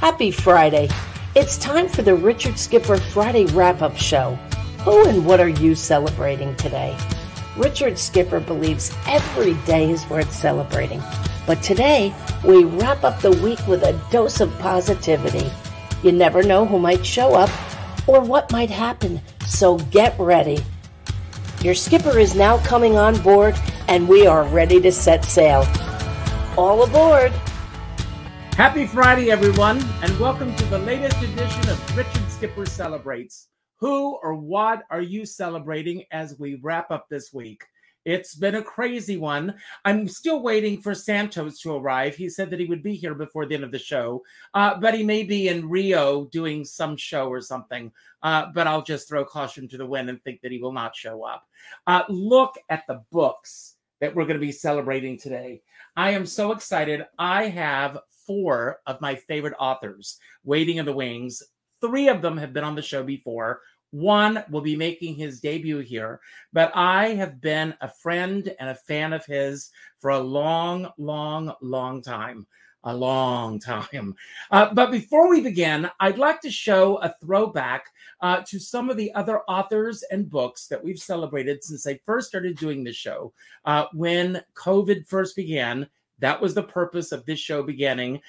[0.00, 0.88] Happy Friday.
[1.34, 4.34] It's time for the Richard Skipper Friday wrap up show.
[4.84, 6.96] Who and what are you celebrating today?
[7.54, 11.02] Richard Skipper believes every day is worth celebrating.
[11.46, 15.52] But today, we wrap up the week with a dose of positivity.
[16.02, 17.50] You never know who might show up
[18.08, 20.64] or what might happen, so get ready.
[21.60, 23.54] Your skipper is now coming on board,
[23.86, 25.66] and we are ready to set sail.
[26.56, 27.34] All aboard!
[28.60, 33.48] Happy Friday, everyone, and welcome to the latest edition of Richard Skipper Celebrates.
[33.76, 37.64] Who or what are you celebrating as we wrap up this week?
[38.04, 39.54] It's been a crazy one.
[39.86, 42.14] I'm still waiting for Santos to arrive.
[42.14, 44.92] He said that he would be here before the end of the show, uh, but
[44.92, 47.90] he may be in Rio doing some show or something.
[48.22, 50.94] Uh, but I'll just throw caution to the wind and think that he will not
[50.94, 51.48] show up.
[51.86, 55.62] Uh, look at the books that we're going to be celebrating today.
[55.96, 57.06] I am so excited.
[57.18, 57.98] I have
[58.30, 61.42] four of my favorite authors waiting in the wings.
[61.80, 63.60] Three of them have been on the show before.
[63.90, 66.20] One will be making his debut here,
[66.52, 71.52] but I have been a friend and a fan of his for a long, long,
[71.60, 72.46] long time.
[72.84, 74.14] A long time.
[74.52, 77.84] Uh, but before we begin, I'd like to show a throwback
[78.20, 82.28] uh, to some of the other authors and books that we've celebrated since I first
[82.28, 83.32] started doing this show.
[83.64, 85.88] Uh, when COVID first began,
[86.20, 88.20] that was the purpose of this show beginning.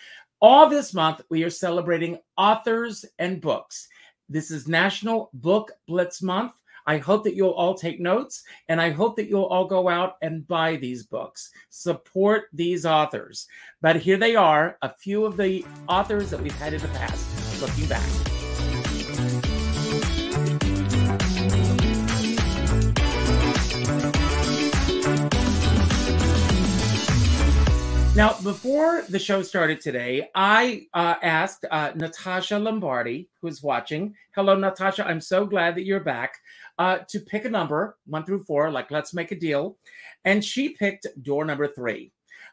[0.41, 3.87] All this month, we are celebrating authors and books.
[4.27, 6.53] This is National Book Blitz Month.
[6.87, 10.15] I hope that you'll all take notes and I hope that you'll all go out
[10.23, 11.51] and buy these books.
[11.69, 13.47] Support these authors.
[13.81, 17.61] But here they are, a few of the authors that we've had in the past.
[17.61, 18.30] Looking back.
[28.21, 34.13] Now, before the show started today, I uh, asked uh, Natasha Lombardi, who's watching.
[34.35, 35.07] Hello, Natasha.
[35.07, 36.35] I'm so glad that you're back.
[36.77, 39.75] Uh, to pick a number, one through four, like let's make a deal.
[40.23, 42.11] And she picked door number three.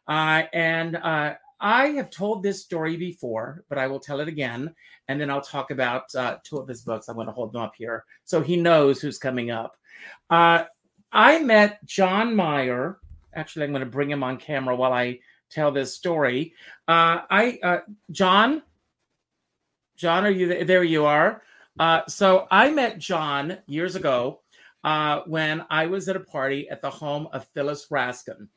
[0.09, 4.75] Uh, and uh, I have told this story before, but I will tell it again.
[5.09, 7.09] And then I'll talk about uh, two of his books.
[7.09, 9.77] I'm going to hold them up here so he knows who's coming up.
[10.31, 10.67] I
[11.12, 13.00] met John Meyer.
[13.35, 15.19] Actually, I'm going to bring him on camera while I
[15.51, 16.55] tell this story.
[16.87, 17.79] Uh, I, uh,
[18.11, 18.63] John,
[19.97, 20.65] John, are you there?
[20.65, 21.43] there you are.
[21.79, 24.41] Uh, so I met John years ago
[24.85, 28.49] uh, when I was at a party at the home of Phyllis Raskin.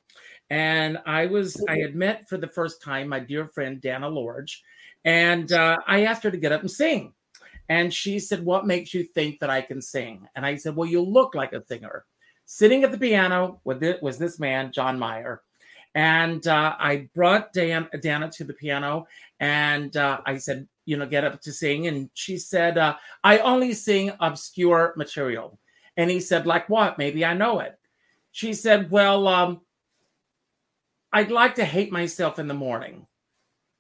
[0.50, 4.62] And I was, I had met for the first time my dear friend Dana Lorge.
[5.06, 7.14] And uh, I asked her to get up and sing.
[7.70, 10.28] And she said, What makes you think that I can sing?
[10.36, 12.06] And I said, Well, you look like a singer.
[12.46, 15.42] Sitting at the piano with it was this man, John Meyer.
[15.94, 19.08] And uh, I brought Dan, Dana to the piano
[19.40, 21.88] and uh, I said, you know, get up to sing.
[21.88, 25.60] And she said, uh, I only sing obscure material.
[25.98, 26.98] And he said, like what?
[26.98, 27.78] Maybe I know it.
[28.32, 29.62] She said, well, um,
[31.12, 33.06] I'd like to hate myself in the morning.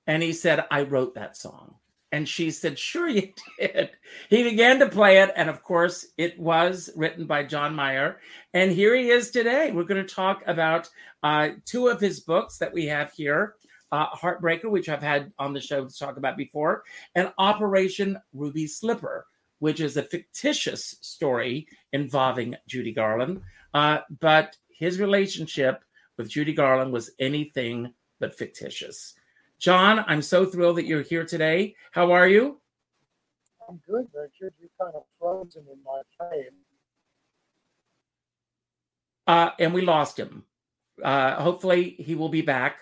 [0.07, 1.75] And he said, I wrote that song.
[2.11, 3.91] And she said, Sure, you did.
[4.29, 5.31] He began to play it.
[5.35, 8.19] And of course, it was written by John Meyer.
[8.53, 9.71] And here he is today.
[9.71, 10.89] We're going to talk about
[11.23, 13.55] uh, two of his books that we have here
[13.91, 16.83] uh, Heartbreaker, which I've had on the show to talk about before,
[17.15, 19.25] and Operation Ruby Slipper,
[19.59, 23.41] which is a fictitious story involving Judy Garland.
[23.73, 25.83] Uh, but his relationship
[26.17, 29.13] with Judy Garland was anything but fictitious.
[29.61, 31.75] John, I'm so thrilled that you're here today.
[31.91, 32.59] How are you?
[33.69, 34.55] I'm good, Richard.
[34.59, 36.49] You're kind of frozen in my frame.
[39.27, 40.45] Uh, and we lost him.
[41.03, 42.77] Uh, hopefully, he will be back.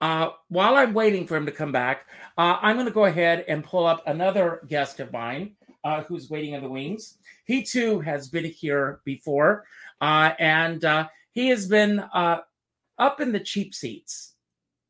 [0.00, 3.44] Uh, while I'm waiting for him to come back, uh, I'm going to go ahead
[3.46, 7.16] and pull up another guest of mine uh, who's waiting in the wings.
[7.44, 9.66] He too has been here before,
[10.00, 12.38] uh, and uh, he has been uh,
[12.98, 14.34] up in the cheap seats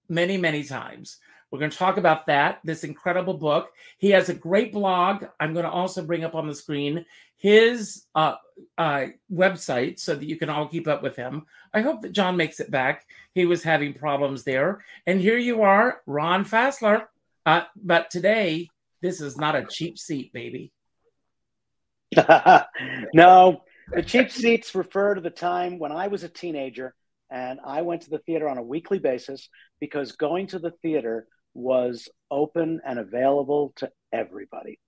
[0.09, 1.19] many, many times.
[1.55, 3.71] We're going to talk about that, this incredible book.
[3.99, 5.25] He has a great blog.
[5.39, 7.07] I'm going to also bring up on the screen
[7.37, 8.35] his uh,
[8.77, 11.47] uh, website so that you can all keep up with him.
[11.73, 13.07] I hope that John makes it back.
[13.37, 14.83] He was having problems there.
[15.07, 17.05] And here you are, Ron Fassler.
[17.47, 18.69] Uh, but today,
[19.01, 20.73] this is not a cheap seat, baby.
[23.15, 23.63] no,
[23.93, 26.97] the cheap seats refer to the time when I was a teenager
[27.31, 31.29] and I went to the theater on a weekly basis because going to the theater
[31.55, 34.79] was open and available to everybody.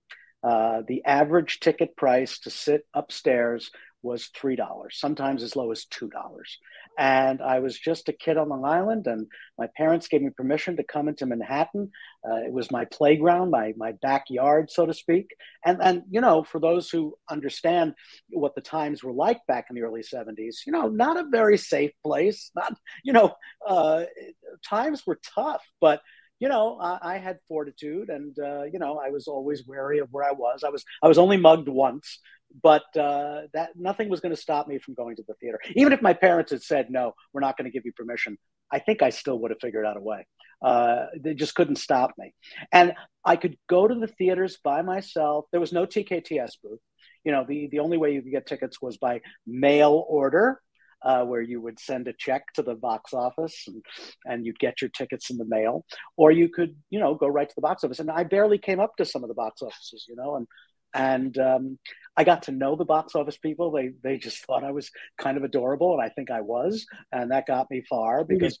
[0.43, 3.71] Uh, the average ticket price to sit upstairs
[4.03, 6.57] was three dollars, sometimes as low as two dollars.
[6.97, 9.27] And I was just a kid on Long Island, and
[9.57, 11.91] my parents gave me permission to come into Manhattan.
[12.27, 15.35] Uh, it was my playground, my my backyard, so to speak.
[15.65, 17.93] And and you know, for those who understand
[18.29, 21.57] what the times were like back in the early '70s, you know, not a very
[21.57, 22.51] safe place.
[22.55, 22.73] Not
[23.03, 23.33] you know,
[23.67, 24.05] uh,
[24.67, 26.01] times were tough, but
[26.39, 30.09] you know, I, I had fortitude, and uh, you know, I was always wary of
[30.11, 30.63] where I was.
[30.65, 32.19] I was I was only mugged once,
[32.61, 35.59] but uh, that nothing was going to stop me from going to the theater.
[35.75, 38.37] Even if my parents had said no, we're not going to give you permission,
[38.71, 40.27] I think I still would have figured out a way.
[40.61, 42.33] Uh, they just couldn't stop me,
[42.71, 42.93] and
[43.25, 45.45] I could go to the theaters by myself.
[45.51, 46.79] There was no TKTS booth.
[47.23, 50.61] You know, the the only way you could get tickets was by mail order
[51.03, 53.83] uh, where you would send a check to the box office and,
[54.25, 55.85] and you'd get your tickets in the mail,
[56.15, 57.99] or you could, you know, go right to the box office.
[57.99, 60.47] And I barely came up to some of the box offices, you know, and
[60.93, 61.79] and um,
[62.15, 63.71] I got to know the box office people.
[63.71, 67.31] They they just thought I was kind of adorable, and I think I was, and
[67.31, 68.57] that got me far because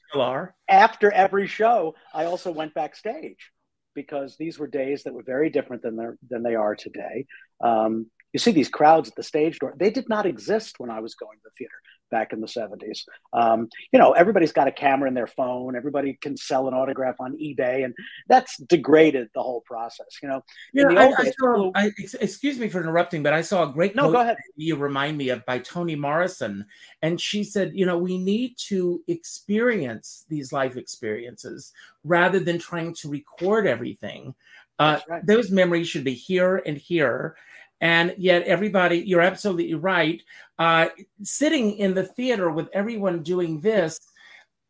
[0.67, 3.51] after every show, I also went backstage
[3.95, 7.25] because these were days that were very different than they than they are today.
[7.63, 10.99] Um, you see these crowds at the stage door; they did not exist when I
[10.99, 11.77] was going to the theater
[12.09, 13.03] back in the 70s.
[13.33, 15.75] Um, you know, everybody's got a camera in their phone.
[15.75, 17.93] Everybody can sell an autograph on eBay, and
[18.27, 20.07] that's degraded the whole process.
[20.21, 20.43] You know,
[20.73, 20.87] yeah.
[20.89, 24.11] I, I saw, I, excuse me for interrupting, but I saw a great no.
[24.11, 24.37] Go ahead.
[24.55, 26.65] You remind me of by Toni Morrison,
[27.01, 31.73] and she said, you know, we need to experience these life experiences
[32.03, 34.33] rather than trying to record everything.
[34.79, 35.25] Uh, right.
[35.25, 37.35] Those memories should be here and here
[37.81, 40.21] and yet everybody you're absolutely right.
[40.57, 40.87] Uh,
[41.23, 43.99] sitting in the theater with everyone doing this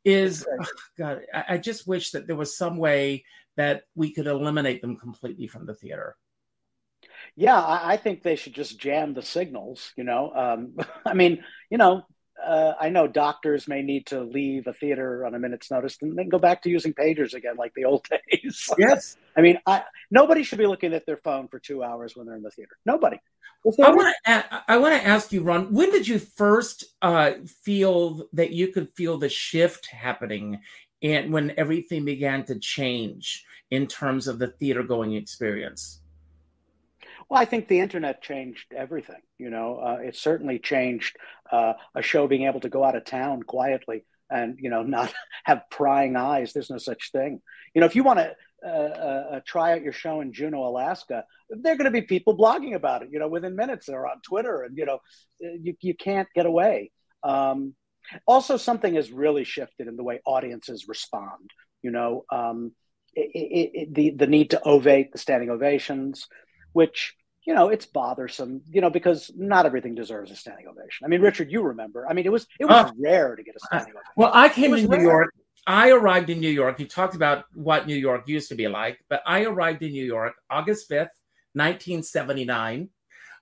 [0.03, 0.65] is oh
[0.97, 3.25] god I, I, just wish that there was some way
[3.55, 6.15] that we could eliminate them completely from the theater.
[7.35, 10.31] Yeah i, I think they should just jam the signals you know?
[10.33, 10.75] Um,
[11.05, 12.03] i mean you know
[12.45, 16.17] uh, I know doctors may need to leave a theater on a minute's notice and
[16.17, 18.69] then go back to using pagers again, like the old days.
[18.77, 19.17] yes.
[19.35, 22.35] I mean, I, nobody should be looking at their phone for two hours when they're
[22.35, 22.77] in the theater.
[22.85, 23.17] Nobody.
[23.83, 24.63] I want to.
[24.67, 25.73] I want to ask you, Ron.
[25.73, 27.31] When did you first uh,
[27.63, 30.59] feel that you could feel the shift happening,
[31.01, 36.01] and when everything began to change in terms of the theater going experience?
[37.29, 39.21] Well, I think the internet changed everything.
[39.37, 41.17] You know, uh, it certainly changed
[41.51, 45.13] uh, a show being able to go out of town quietly and you know not
[45.43, 46.53] have prying eyes.
[46.53, 47.41] There's no such thing.
[47.73, 48.35] You know, if you want to
[48.65, 52.01] uh, uh, uh, try out your show in Juneau, Alaska, there are going to be
[52.01, 53.09] people blogging about it.
[53.11, 54.99] You know, within minutes they're on Twitter, and you know,
[55.39, 56.91] you you can't get away.
[57.23, 57.75] Um,
[58.25, 61.51] also, something has really shifted in the way audiences respond.
[61.83, 62.71] You know, um,
[63.13, 66.27] it, it, it, the the need to ovate, the standing ovations,
[66.77, 67.15] which
[67.47, 71.01] you know it's bothersome you know because not everything deserves a standing ovation.
[71.05, 71.99] I mean richard you remember.
[72.07, 74.13] I mean it was it was uh, rare to get a standing ovation.
[74.15, 75.01] well i came to new rare.
[75.01, 75.29] york.
[75.65, 76.79] I arrived in new york.
[76.79, 80.07] You talked about what new york used to be like but i arrived in new
[80.15, 81.17] york august 5th
[81.53, 82.89] 1979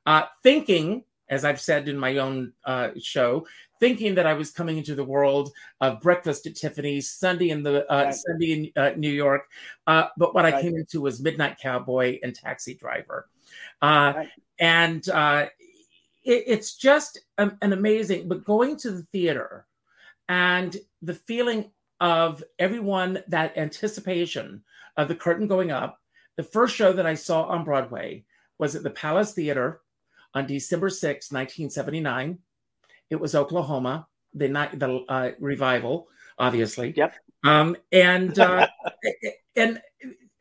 [0.06, 1.04] uh, thinking
[1.36, 3.46] as i've said in my own uh, show
[3.80, 5.52] thinking that i was coming into the world
[5.82, 8.16] of breakfast at tiffany's sunday in the uh, right.
[8.16, 9.50] sunday in uh, new york
[9.88, 10.56] uh, but what right.
[10.56, 13.28] i came into was midnight cowboy and taxi driver
[13.82, 14.30] uh, right.
[14.60, 15.48] And uh,
[16.24, 19.66] it, it's just an, an amazing, but going to the theater
[20.28, 24.64] and the feeling of everyone, that anticipation
[24.98, 26.00] of the curtain going up.
[26.36, 28.26] The first show that I saw on Broadway
[28.58, 29.82] was at the Palace Theater
[30.34, 32.40] on December 6, 1979.
[33.10, 36.08] It was Oklahoma, the night, the uh, revival,
[36.38, 36.94] obviously.
[36.96, 37.16] Yep.
[37.44, 38.68] Um, and uh,
[39.56, 39.82] and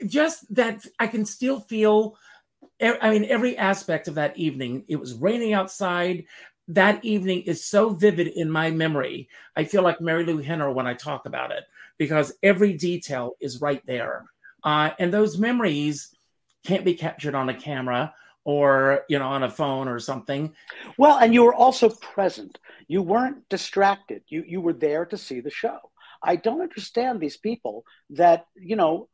[0.07, 2.17] just that I can still feel
[2.81, 4.85] I mean, every aspect of that evening.
[4.89, 6.25] It was raining outside.
[6.69, 9.29] That evening is so vivid in my memory.
[9.55, 11.65] I feel like Marilu Henner when I talk about it
[11.99, 14.25] because every detail is right there.
[14.63, 16.15] Uh, and those memories
[16.65, 20.55] can't be captured on a camera or you know on a phone or something.
[20.99, 22.59] Well and you were also present.
[22.89, 24.23] You weren't distracted.
[24.29, 25.79] You you were there to see the show.
[26.23, 29.09] I don't understand these people that you know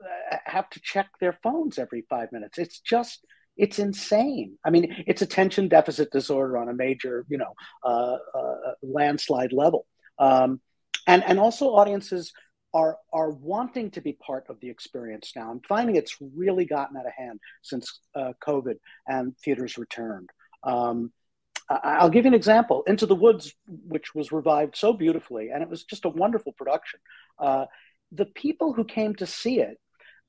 [0.44, 2.58] have to check their phones every 5 minutes.
[2.58, 3.25] It's just
[3.56, 4.56] it's insane.
[4.64, 7.52] I mean, it's attention deficit disorder on a major, you know,
[7.84, 9.87] uh, uh, landslide level.
[10.18, 10.60] Um,
[11.06, 12.32] and and also audiences
[12.73, 15.50] are are wanting to be part of the experience now.
[15.50, 20.31] I'm finding it's really gotten out of hand since uh, COVID and theaters returned.
[20.62, 21.12] Um,
[21.69, 22.83] I'll give you an example.
[22.87, 27.00] Into the Woods, which was revived so beautifully, and it was just a wonderful production.
[27.39, 27.67] Uh,
[28.11, 29.79] the people who came to see it,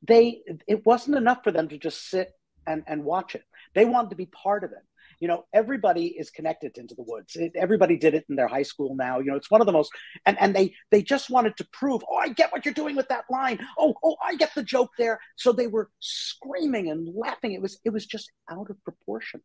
[0.07, 2.31] they it wasn't enough for them to just sit
[2.67, 3.43] and, and watch it.
[3.73, 4.83] They wanted to be part of it.
[5.21, 7.37] You know, everybody is connected into the woods.
[7.37, 9.19] It, everybody did it in their high school now.
[9.19, 9.91] You know, it's one of the most
[10.25, 13.07] and and they they just wanted to prove, oh, I get what you're doing with
[13.07, 13.59] that line.
[13.77, 15.19] Oh, oh, I get the joke there.
[15.37, 17.53] So they were screaming and laughing.
[17.53, 19.41] It was it was just out of proportion.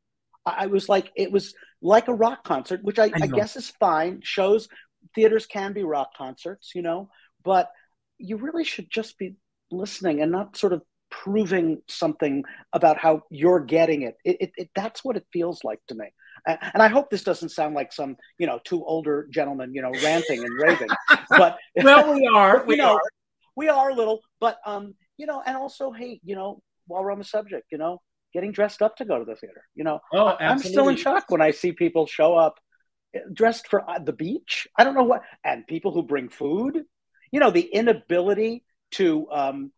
[0.47, 3.71] I was like, it was like a rock concert, which I, I, I guess is
[3.81, 4.21] fine.
[4.23, 4.69] Shows
[5.15, 7.11] theaters can be rock concerts, you know,
[7.45, 7.71] but
[8.19, 9.37] you really should just be
[9.71, 10.83] listening and not sort of
[11.23, 14.17] proving something about how you're getting it.
[14.25, 14.71] It, it, it.
[14.75, 16.07] That's what it feels like to me.
[16.47, 19.91] And I hope this doesn't sound like some, you know, two older gentlemen, you know,
[20.05, 20.89] ranting and raving.
[21.29, 22.65] But well, we are.
[22.65, 23.01] We know, are.
[23.57, 27.11] We are a little, but um, you know, and also, hey, you know, while we're
[27.11, 28.01] on the subject, you know,
[28.33, 29.65] getting dressed up to go to the theater.
[29.75, 32.61] You know, oh, I'm still in shock when I see people show up
[33.33, 34.69] dressed for uh, the beach.
[34.77, 36.83] I don't know what, and people who bring food.
[37.33, 39.73] You know, the inability to um,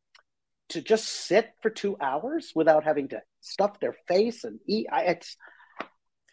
[0.71, 4.87] to just sit for two hours without having to stuff their face and eat.
[4.93, 5.37] I, it's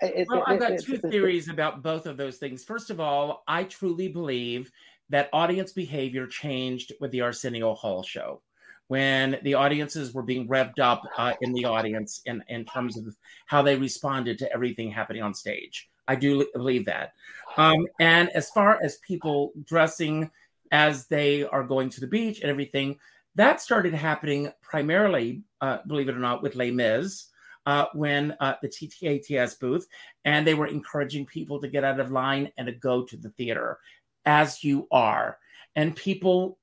[0.01, 2.63] it, well, it, I've got two theories about both of those things.
[2.63, 4.71] First of all, I truly believe
[5.09, 8.41] that audience behavior changed with the Arsenio Hall show
[8.87, 13.15] when the audiences were being revved up uh, in the audience in, in terms of
[13.47, 15.89] how they responded to everything happening on stage.
[16.07, 17.13] I do believe that.
[17.57, 20.29] Um, and as far as people dressing
[20.71, 22.99] as they are going to the beach and everything,
[23.35, 27.27] that started happening primarily, uh, believe it or not, with Les Mis.
[27.67, 29.87] Uh, when uh, the TKTS booth,
[30.23, 33.31] and they were encouraging people to get out of line and to go to the
[33.31, 33.79] theater
[34.23, 35.39] as you are.
[35.75, 36.59] And people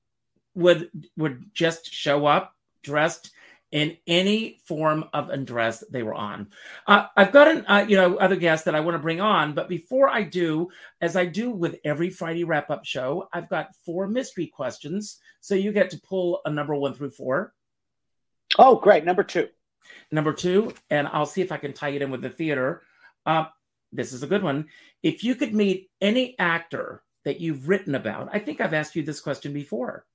[0.55, 3.31] would would just show up dressed
[3.73, 6.47] in any form of undress they were on.
[6.85, 9.53] Uh, I've got an uh, you know other guests that I want to bring on,
[9.53, 10.69] but before I do,
[11.01, 15.19] as I do with every Friday wrap up show, I've got four mystery questions.
[15.41, 17.53] So you get to pull a number one through four.
[18.59, 19.03] Oh, great!
[19.03, 19.49] Number two.
[20.11, 22.83] Number two, and I'll see if I can tie it in with the theater.
[23.25, 23.45] Uh,
[23.91, 24.67] this is a good one.
[25.01, 29.01] If you could meet any actor that you've written about, I think I've asked you
[29.01, 30.05] this question before.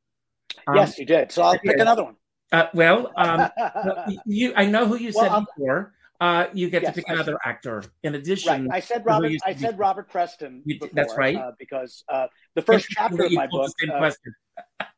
[0.67, 1.33] Um, yes, you did.
[1.33, 2.17] So I'll pick another one.
[2.51, 3.49] Uh, well, um,
[4.27, 5.93] you, I know who you well, said um, before.
[6.21, 8.67] Uh, you get yes, to pick another actor in addition.
[8.67, 8.79] Right.
[8.79, 9.33] I said Robert.
[9.45, 10.63] I said be, Robert Preston.
[10.67, 11.37] Before, that's right.
[11.37, 12.27] Uh, because uh,
[12.57, 13.71] the first chapter of my book.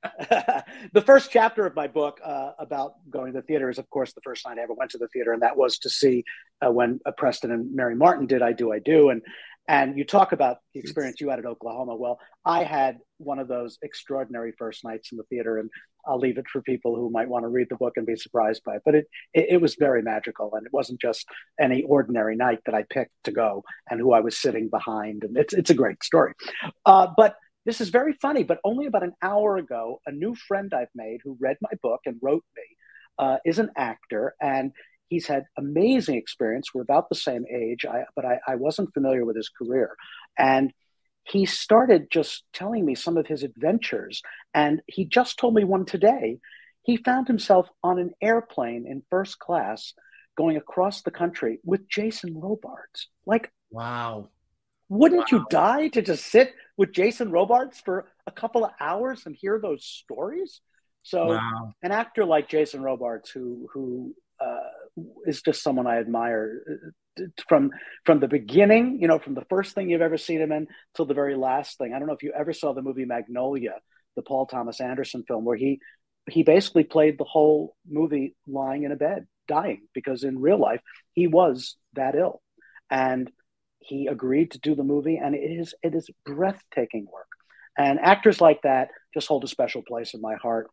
[0.95, 4.14] the first chapter of my book uh, about going to the theater is, of course,
[4.14, 6.25] the first night I ever went to the theater, and that was to see
[6.64, 9.21] uh, when uh, Preston and Mary Martin did "I Do, I Do," and
[9.70, 11.94] and you talk about the experience you had at Oklahoma.
[11.94, 15.70] Well, I had one of those extraordinary first nights in the theater, and
[16.04, 18.62] I'll leave it for people who might want to read the book and be surprised
[18.64, 18.82] by it.
[18.84, 21.24] But it, it, it was very magical, and it wasn't just
[21.60, 25.22] any ordinary night that I picked to go and who I was sitting behind.
[25.22, 26.32] And it's it's a great story.
[26.84, 28.42] Uh, but this is very funny.
[28.42, 32.00] But only about an hour ago, a new friend I've made who read my book
[32.06, 32.64] and wrote me
[33.20, 34.72] uh, is an actor, and
[35.11, 36.73] he's had amazing experience.
[36.73, 39.97] We're about the same age, I, but I, I wasn't familiar with his career.
[40.38, 40.73] And
[41.25, 44.23] he started just telling me some of his adventures.
[44.55, 46.38] And he just told me one today.
[46.83, 49.93] He found himself on an airplane in first class
[50.38, 53.09] going across the country with Jason Robards.
[53.26, 54.31] Like, wow.
[54.88, 55.38] Wouldn't wow.
[55.38, 59.61] you die to just sit with Jason Robards for a couple of hours and hear
[59.61, 60.61] those stories?
[61.02, 61.75] So, wow.
[61.83, 64.71] an actor like Jason Robards, who who uh,
[65.26, 66.62] is just someone I admire
[67.19, 67.71] uh, from
[68.04, 68.99] from the beginning.
[69.00, 71.78] You know, from the first thing you've ever seen him in till the very last
[71.78, 71.92] thing.
[71.92, 73.75] I don't know if you ever saw the movie Magnolia,
[74.16, 75.80] the Paul Thomas Anderson film, where he
[76.28, 80.80] he basically played the whole movie lying in a bed, dying because in real life
[81.12, 82.42] he was that ill,
[82.90, 83.30] and
[83.80, 87.29] he agreed to do the movie, and it is it is breathtaking work.
[87.78, 90.68] And actors like that just hold a special place in my heart.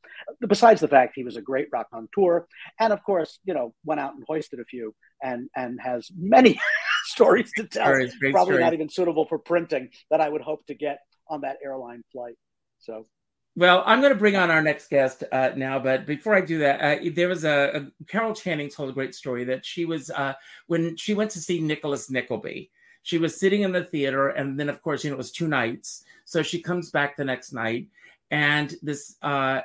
[0.45, 2.47] Besides the fact he was a great raconteur,
[2.79, 6.59] and of course, you know, went out and hoisted a few, and and has many
[7.05, 7.85] stories to tell.
[7.85, 8.63] Stories, Probably stories.
[8.63, 10.99] not even suitable for printing that I would hope to get
[11.29, 12.35] on that airline flight.
[12.79, 13.07] So.
[13.55, 16.59] Well, I'm going to bring on our next guest uh, now, but before I do
[16.59, 20.11] that, uh, there was a, a, Carol Channing told a great story that she was
[20.11, 20.33] uh,
[20.67, 22.69] when she went to see Nicholas Nickleby.
[23.07, 25.47] She was sitting in the theater, and then of course, you know, it was two
[25.47, 27.87] nights, so she comes back the next night,
[28.31, 29.61] and this uh,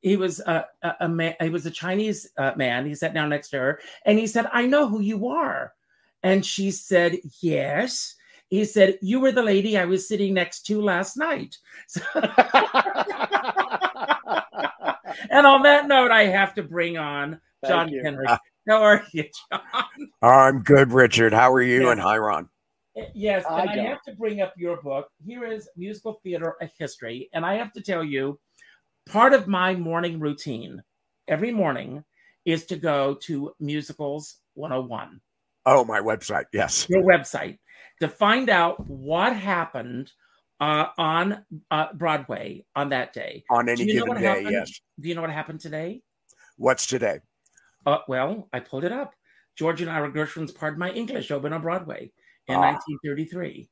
[0.00, 1.36] he was a, a, a, man.
[1.40, 2.84] He was a Chinese uh, man.
[2.84, 5.72] He sat down next to her, and he said, "I know who you are."
[6.24, 8.16] And she said, "Yes."
[8.48, 11.56] He said, "You were the lady I was sitting next to last night."
[12.16, 12.26] and
[15.46, 18.36] on that note, I have to bring on John Kenrick.
[18.66, 19.60] How are you, John?
[20.20, 21.32] I'm good, Richard.
[21.32, 21.88] How are you?
[21.90, 22.48] And hi, Ron.
[23.14, 25.08] Yes, and I, I have to bring up your book.
[25.24, 27.28] Here is Musical Theater a History.
[27.32, 28.38] And I have to tell you,
[29.06, 30.82] part of my morning routine
[31.26, 32.04] every morning
[32.44, 35.20] is to go to Musicals 101.
[35.66, 36.44] Oh, my website.
[36.52, 36.86] Yes.
[36.88, 37.58] Your website
[38.00, 40.12] to find out what happened
[40.60, 43.44] uh, on uh, Broadway on that day.
[43.50, 44.50] On any Do you know given day, happened?
[44.50, 44.80] yes.
[45.00, 46.02] Do you know what happened today?
[46.56, 47.20] What's today?
[47.86, 49.14] Uh, well, I pulled it up.
[49.56, 52.12] George and Ira Gershwin's Pardon My English opened on Broadway
[52.48, 52.72] in Ah.
[52.72, 53.68] 1933.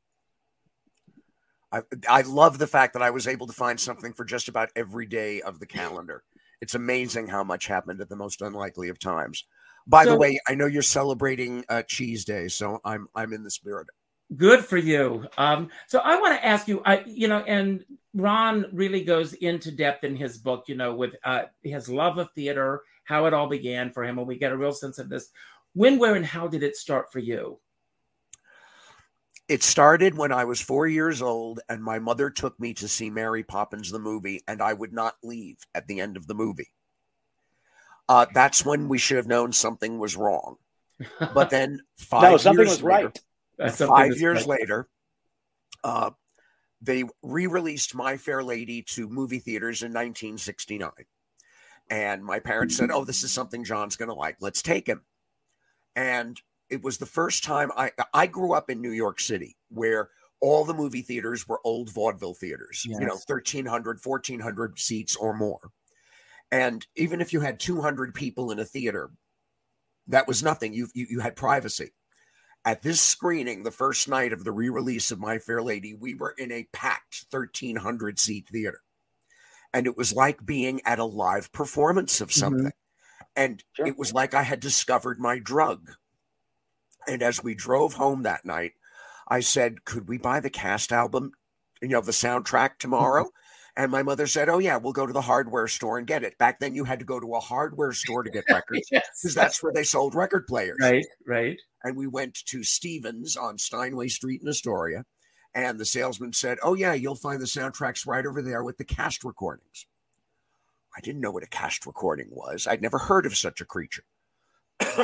[1.73, 4.69] I, I love the fact that I was able to find something for just about
[4.77, 6.23] every day of the calendar.
[6.61, 9.45] It's amazing how much happened at the most unlikely of times.
[9.87, 13.51] By the way, I know you're celebrating uh, Cheese Day, so I'm I'm in the
[13.51, 13.89] spirit.
[14.37, 15.27] Good for you.
[15.37, 19.73] Um, so I want to ask you, I, you know, and Ron really goes into
[19.73, 23.49] depth in his book, you know, with uh, his love of theater, how it all
[23.49, 25.31] began for him, and we get a real sense of this.
[25.75, 27.59] When, where, and how did it start for you?
[29.53, 33.11] It started when I was four years old, and my mother took me to see
[33.11, 36.73] Mary Poppins the movie, and I would not leave at the end of the movie.
[38.09, 40.57] Uh, that's when we should have known something was wrong.
[41.35, 43.21] But then five no, something years was later- right.
[43.59, 44.59] That's five years right.
[44.59, 44.89] later,
[45.85, 46.13] uh,
[46.81, 50.91] they re-released My Fair Lady to movie theaters in 1969,
[51.91, 54.37] and my parents said, "Oh, this is something John's going to like.
[54.41, 55.03] Let's take him."
[55.95, 56.41] And
[56.73, 60.11] it was the first time I I grew up in New York City, where
[60.41, 63.27] all the movie theaters were old vaudeville theaters, you know, Yes.
[63.27, 65.71] 1,300, 1,400 seats or more.
[66.53, 69.13] And even if you had 200 people in a theater,
[70.07, 70.75] that was nothing.
[70.75, 71.93] You, you, you had privacy.
[72.65, 76.15] At this screening, the first night of the re release of My Fair Lady, we
[76.15, 78.81] were in a packed 1,300 seat theater.
[79.75, 82.67] And it was like being at a live performance of Mhm.
[82.67, 82.73] something.
[83.37, 83.87] And Sure.
[83.87, 85.93] it was like I had discovered my drug.
[87.09, 88.73] And as we drove home that night,
[89.29, 91.33] I said, Could we buy the cast album,
[91.81, 93.25] you know, the soundtrack tomorrow?
[93.25, 93.37] Mm-hmm.
[93.75, 96.37] And my mother said, Oh, yeah, we'll go to the hardware store and get it.
[96.39, 99.07] Back then, you had to go to a hardware store to get records Yes.
[99.23, 100.77] because that's where they sold record players.
[100.81, 101.57] right, right.
[101.83, 105.05] And we went to Stevens on Steinway Street in Astoria.
[105.55, 108.85] And the salesman said, Oh, yeah, you'll find the soundtracks right over there with the
[108.85, 109.87] cast recordings.
[110.97, 112.67] I didn't know what a cast recording was.
[112.67, 114.05] I'd never heard of such a creature.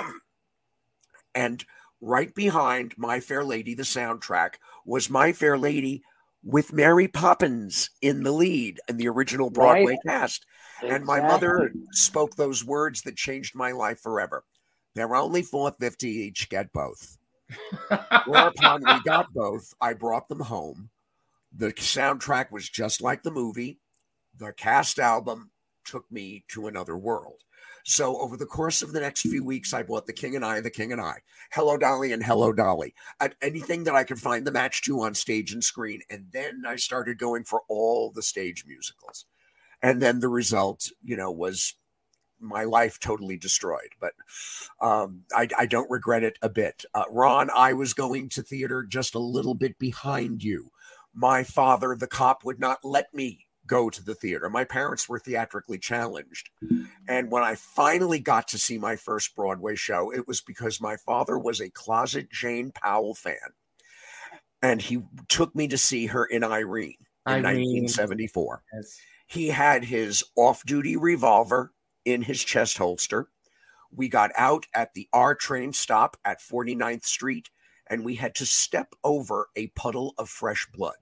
[1.34, 1.64] and
[2.00, 6.02] right behind My Fair Lady, the soundtrack, was My Fair Lady
[6.44, 9.98] with Mary Poppins in the lead in the original Broadway Right.
[10.06, 10.46] cast.
[10.82, 14.44] And my mother spoke those words that changed my life forever.
[14.94, 16.48] They're only four fifty each.
[16.48, 17.18] Get both.
[18.26, 19.74] Whereupon we got both.
[19.80, 20.90] I brought them home.
[21.56, 23.80] The soundtrack was just like the movie.
[24.36, 25.50] The cast album
[25.84, 27.42] took me to another world.
[27.88, 30.60] So over the course of the next few weeks, I bought The King and I,
[30.60, 31.20] The King and I,
[31.52, 32.94] Hello Dolly, and Hello Dolly.
[33.40, 36.02] Anything that I could find the match to on stage and screen.
[36.10, 39.24] And then I started going for all the stage musicals.
[39.80, 41.76] And then the result, you know, was
[42.38, 43.94] my life totally destroyed.
[43.98, 44.12] But
[44.82, 46.84] um, I, I don't regret it a bit.
[46.92, 50.72] Uh, Ron, I was going to theater just a little bit behind you.
[51.14, 54.50] My father, the cop, would not let me go to the theater.
[54.50, 56.50] My parents were theatrically challenged.
[56.64, 56.88] Mm.
[57.06, 60.96] And when I finally got to see my first Broadway show, it was because my
[60.96, 63.36] father was a closet Jane Powell fan.
[64.60, 67.84] And he took me to see her in Irene in Irene.
[67.84, 68.98] 1974 Yes.
[69.26, 71.72] he had his off-duty revolver
[72.04, 73.28] in his chest holster.
[73.94, 77.50] We got out at the R train stop at 49th Street
[77.88, 80.96] and we had to step over a puddle of fresh blood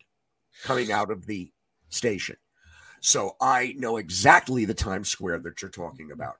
[0.62, 1.52] coming out of the
[1.88, 2.36] station.
[3.06, 6.38] So I know exactly the Times Square that you're talking about.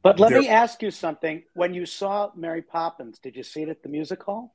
[0.00, 1.42] But let There- me ask you something.
[1.54, 4.54] When you saw Mary Poppins, did you see it at the music hall?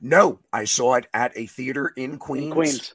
[0.00, 2.46] No, I saw it at a theater in Queens.
[2.46, 2.94] In Queens.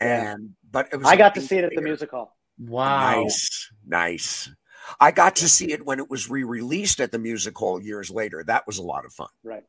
[0.00, 2.34] And but it was I a got to see it at the music hall.
[2.58, 3.24] Wow.
[3.24, 4.50] Nice, nice.
[4.98, 8.42] I got to see it when it was re-released at the music hall years later.
[8.42, 9.28] That was a lot of fun.
[9.42, 9.64] Right.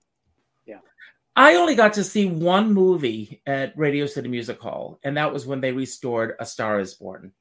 [1.36, 5.46] I only got to see one movie at Radio City Music Hall, and that was
[5.46, 7.34] when they restored A Star Is Born.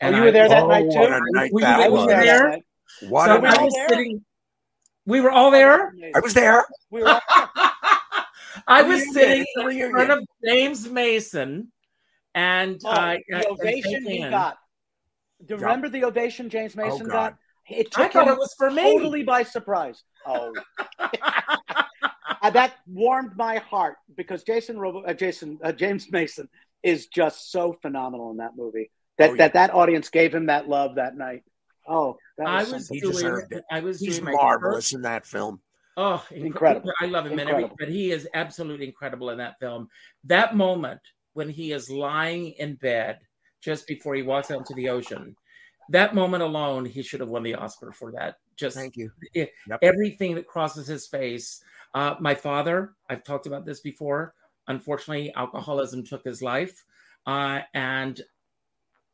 [0.00, 1.02] And Oh, you were there that Oh, night too?
[1.02, 1.90] a night Were you that there?
[1.90, 2.06] was was.
[2.08, 2.48] there that there?
[2.50, 2.64] night.
[3.08, 3.64] What so we I were night.
[3.64, 3.88] was there?
[3.88, 4.24] sitting.
[5.06, 5.92] We were all there.
[6.14, 6.64] I was there.
[6.90, 7.20] We were
[8.68, 11.72] I was sitting in front of James Mason,
[12.34, 14.56] and Oh, uh, the and ovation he got.
[15.44, 15.66] Do you Yeah.
[15.66, 17.30] remember the ovation James Oh, Mason God.
[17.30, 17.36] got?
[17.68, 18.82] It I thought him it was for me.
[18.82, 20.02] totally by surprise.
[20.26, 20.52] Oh,
[22.42, 26.48] Uh, that warmed my heart because Jason Robo, uh, Jason uh, James Mason
[26.82, 28.90] is just so phenomenal in that movie.
[29.18, 29.38] That Oh, yeah.
[29.38, 31.44] that that audience gave him that love that night.
[31.88, 32.94] Oh, that I was, was something.
[32.96, 33.12] He doing.
[33.12, 33.64] deserved it.
[33.70, 35.60] I was He's doing my marvelous first- in that film.
[35.96, 36.46] Oh, incredible!
[36.46, 36.92] Incredible.
[37.02, 37.76] I love him, and every, Incredible.
[37.78, 39.88] but he is absolutely incredible in that film.
[40.24, 41.00] That moment
[41.34, 43.18] when he is lying in bed
[43.60, 45.36] just before he walks out into the ocean,
[45.90, 49.10] that moment alone, he should have won the Oscar for that Just Thank you.
[49.34, 49.78] it- Yep.
[49.82, 51.62] everything that crosses his face.
[51.94, 54.34] Uh, my father, I've talked about this before.
[54.68, 56.84] Unfortunately, alcoholism took his life,
[57.26, 58.20] uh, and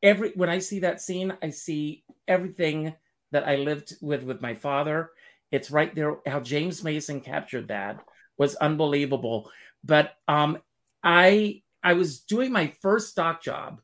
[0.02, 2.94] every when I see that scene, I see everything
[3.32, 5.10] that I lived with with my father.
[5.50, 6.18] It's right there.
[6.26, 8.04] How James Mason captured that
[8.36, 9.50] was unbelievable.
[9.84, 10.58] But um,
[11.02, 13.80] I I was doing my first stock job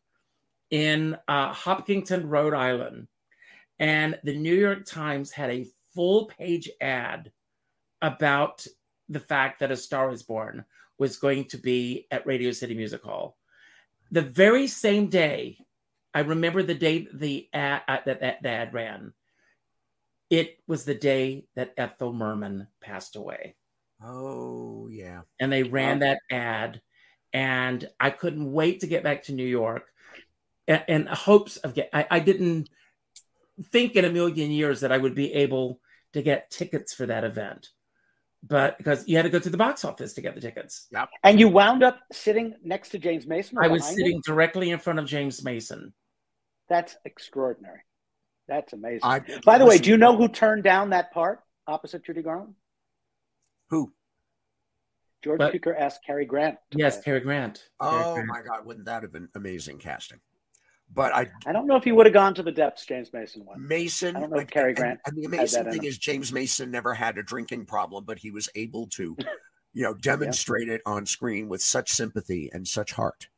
[0.71, 3.09] in uh, Hopkinton, Rhode Island,
[3.79, 7.31] and the New York Times had a full page ad
[8.03, 8.67] about
[9.09, 10.65] the fact that A Star Is Born
[10.99, 13.37] was going to be at Radio City Music Hall.
[14.11, 15.59] The very same day,
[16.15, 19.13] I remember the day the ad, uh, that, that the ad ran.
[20.31, 23.57] It was the day that Ethel Merman passed away
[24.03, 25.23] Oh yeah.
[25.41, 26.07] and they ran Wow.
[26.07, 26.81] that ad
[27.33, 29.89] and i couldn't wait to get back to new york
[30.69, 32.69] and, and hopes of get I, I didn't
[33.73, 35.81] think in a million years that i would be able
[36.13, 37.71] to get tickets for that event
[38.47, 40.89] but because you had to go to the box office to get the tickets
[41.23, 43.57] And you wound up sitting next to James Mason.
[43.59, 44.23] i was sitting him?
[44.25, 45.93] directly in front of james mason
[46.69, 47.81] That's extraordinary.
[48.47, 49.01] That's amazing.
[49.05, 52.55] I, By the way, do you know who turned down that part opposite Judy Garland?
[53.71, 53.93] who?
[55.23, 56.57] George But- Cukor asked Cary Grant.
[56.73, 57.05] yes play.
[57.05, 58.29] Cary grant Cary Oh Grant.
[58.29, 60.21] my God, wouldn't that have been amazing casting?
[60.93, 63.45] But I I don't know if he would have gone to the depths James Mason
[63.45, 63.61] went.
[63.61, 64.17] Mason.
[64.17, 66.95] I don't know if Cary Grant And, and the amazing thing is, James Mason never
[66.95, 69.17] had a drinking problem, but he was able to,
[69.73, 73.29] you know, demonstrate it on screen with such sympathy and such heart.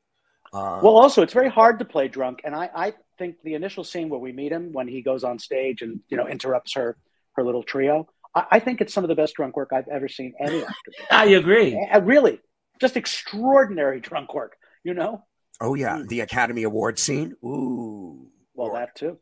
[0.52, 3.84] Uh, Well, also, it's very hard to play drunk, and I, I think the initial
[3.84, 6.96] scene where we meet him when he goes on stage and you know interrupts her
[7.32, 10.08] her little trio, I, I think it's some of the best drunk work I've ever
[10.08, 10.92] seen any actor.
[11.10, 12.40] i agree Uh, really,
[12.80, 14.56] just extraordinary drunk work.
[14.84, 15.24] You know,
[15.60, 16.08] oh yeah, Mm.
[16.08, 17.34] the Academy Award scene.
[17.44, 18.30] Ooh.
[18.54, 19.18] well that too.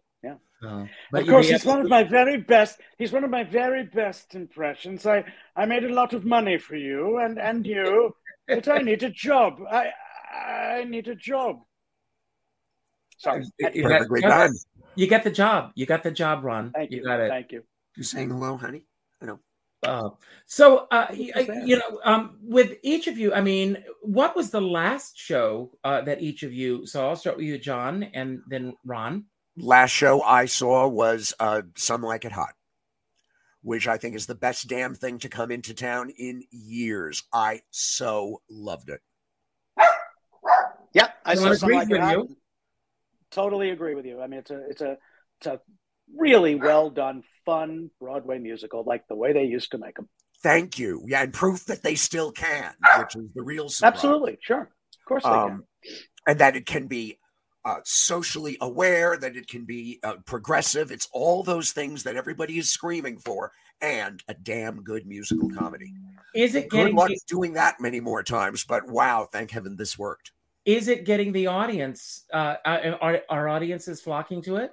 [0.67, 0.89] Oh.
[1.13, 2.81] of course, you he's have- one of my very best.
[2.97, 5.05] He's one of my very best impressions.
[5.05, 5.23] I,
[5.55, 8.17] I made a lot of money for you and, and you,
[8.49, 9.61] but I need a job.
[9.71, 9.91] I
[10.35, 11.57] I need a job.
[13.19, 14.55] Sorry, you- you Perfectly got- done.
[14.97, 17.53] you got the job you got the job ron thank you, you got it thank
[17.53, 17.63] you.
[17.97, 18.87] You saying hello, honey?
[19.85, 20.11] Uh,
[20.47, 21.67] so, uh, y- was that?
[21.67, 26.01] you know, um, with each of you, I mean, what was the last show uh,
[26.03, 27.09] that each of you saw?
[27.11, 29.25] I'll start with you, John, and then Ron.
[29.57, 32.55] Last show I saw was uh, Some Like It Hot,
[33.63, 37.23] which I think is the best damn thing to come into town in years.
[37.33, 39.01] I so loved it.
[40.93, 42.13] Yeah, I No saw one like with that.
[42.17, 42.37] you.
[43.31, 44.21] Totally agree with you.
[44.21, 44.97] I mean, it's a it's a
[45.39, 45.61] it's a
[46.17, 50.09] really well done, fun Broadway musical, like the way they used to make them.
[50.43, 51.03] Thank you.
[51.07, 53.95] Yeah, and proof that they still can, which is the real surprise.
[53.95, 55.65] Absolutely, sure, of course they Um,
[56.27, 57.19] and that it can be
[57.65, 60.91] uh, socially aware, that it can be uh, progressive.
[60.91, 65.95] It's all those things that everybody is screaming for, and a damn good musical comedy.
[66.35, 69.77] Is it Good getting luck the, doing that many more times, but wow, thank heaven
[69.77, 70.33] this worked.
[70.65, 72.25] is it getting the audience?
[72.33, 74.73] Uh, uh, are our audiences flocking to it?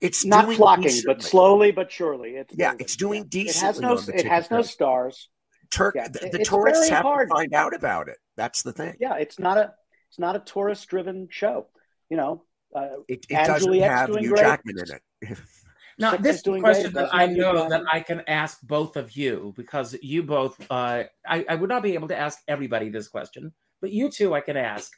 [0.00, 0.24] It's.
[0.24, 1.14] Not flocking, decently.
[1.14, 2.30] but slowly but surely.
[2.36, 2.80] It's Yeah, moving.
[2.84, 5.28] it's doing It has decently no it has no stars.
[5.70, 7.28] Turk, Yeah, the, the tourists have hard.
[7.28, 8.18] to find out about it.
[8.36, 8.96] That's the thing.
[9.00, 9.72] Yeah, it's not a
[10.10, 11.68] it's not a tourist driven show.
[12.10, 14.40] You know, uh, It, it doesn't Juliet's have doing Hugh great.
[14.42, 14.94] Jackman in
[15.30, 15.38] it.
[15.96, 17.02] Now, Six this is is a doing question great.
[17.04, 21.04] that I know have that I can ask both of you because you both, uh,
[21.24, 24.40] I, I would not be able to ask everybody this question, but you two I
[24.40, 24.90] can ask.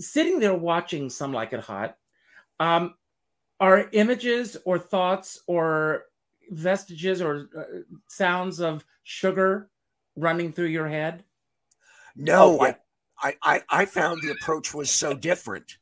[0.00, 1.96] Sitting there watching Some Like It Hot,
[2.58, 2.94] um,
[3.60, 6.04] are images or thoughts or
[6.50, 7.62] vestiges or uh,
[8.08, 9.70] sounds of sugar
[10.16, 11.24] running through your head?
[12.16, 12.74] No, Oh, yeah.
[13.22, 15.78] I, I, I found the approach was so different.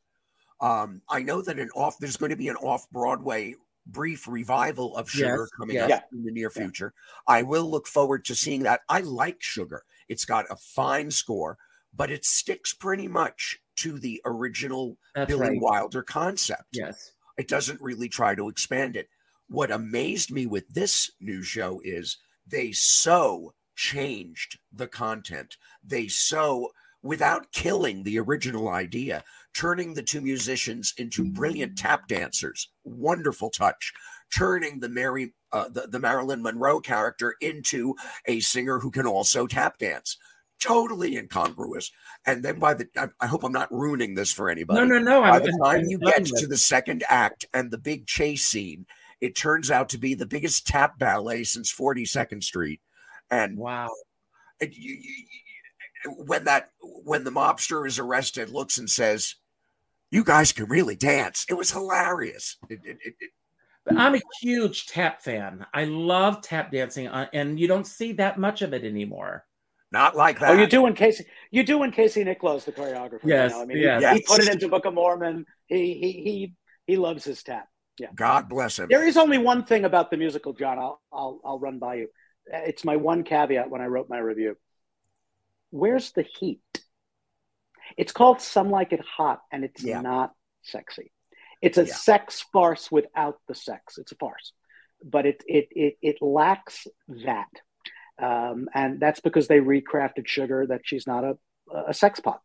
[0.59, 4.95] Um, I know that an off there's going to be an off Broadway brief revival
[4.97, 5.91] of Sugar Yes, coming yes.
[5.91, 6.93] up in the near future.
[7.27, 8.81] I will look forward to seeing that.
[8.89, 9.83] I like Sugar.
[10.09, 11.57] It's got a fine score,
[11.95, 15.61] but it sticks pretty much to the original That's Billy right.
[15.61, 16.65] Wilder concept.
[16.71, 17.11] Yes.
[17.37, 19.09] It doesn't really try to expand it.
[19.47, 25.55] What amazed me with this new show is they so changed the content.
[25.83, 26.71] They so,
[27.03, 29.23] without killing the original idea,
[29.53, 32.69] turning the two musicians into brilliant tap dancers.
[32.83, 33.93] Wonderful touch.
[34.35, 37.95] Turning the Mary, uh, the, the Marilyn Monroe character into
[38.25, 40.17] a singer who can also tap dance.
[40.59, 41.91] Totally incongruous.
[42.25, 44.99] And then by the, I, I hope I'm not ruining this for anybody No, no,
[44.99, 45.21] no.
[45.21, 48.43] by I'm- the I'm- time you get to the second act and the big chase
[48.43, 48.85] scene,
[49.21, 52.81] it turns out to be the biggest tap ballet since 42nd Street.
[53.29, 53.89] And Wow.
[54.59, 55.23] it- you, you, you-
[56.17, 59.35] when that when the mobster is arrested, looks and says,
[60.11, 62.55] "You guys can really dance." It was hilarious.
[62.69, 63.31] It, it, it, it-
[63.97, 65.65] I'm a huge tap fan.
[65.73, 69.43] I love tap dancing, uh, and you don't see that much of it anymore.
[69.91, 70.49] Not like that.
[70.51, 71.25] Oh, you do when Casey.
[71.49, 73.23] You do when Casey Nicholaw, the choreographer.
[73.23, 73.61] you Yes, know?
[73.61, 74.03] I mean, yes.
[74.03, 75.45] he, he put it into Book of Mormon.
[75.67, 76.53] He he he
[76.85, 77.67] he loves his tap.
[77.97, 78.07] Yeah.
[78.13, 78.87] God bless him.
[78.89, 80.77] There is only one thing about the musical, John.
[80.77, 82.09] I'll I'll I'll run by you.
[82.47, 84.57] It's my one caveat when I wrote my review.
[85.71, 86.61] Where's the heat?
[87.97, 90.01] It's called Some Like It Hot, and it's Yeah.
[90.01, 91.11] not sexy.
[91.61, 91.93] It's a Yeah.
[91.93, 93.97] sex farce without the sex.
[93.97, 94.51] It's a farce,
[95.03, 97.47] but it it it, it lacks that,
[98.19, 101.37] um, and that's because they recrafted Sugar that she's not a
[101.87, 102.41] a sex pot,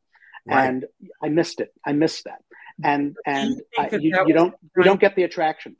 [0.46, 0.66] Right.
[0.68, 0.85] and
[1.22, 1.72] I missed it.
[1.87, 2.42] I missed that,
[2.82, 5.76] and and think I, that you, that you don't you don't get the attraction.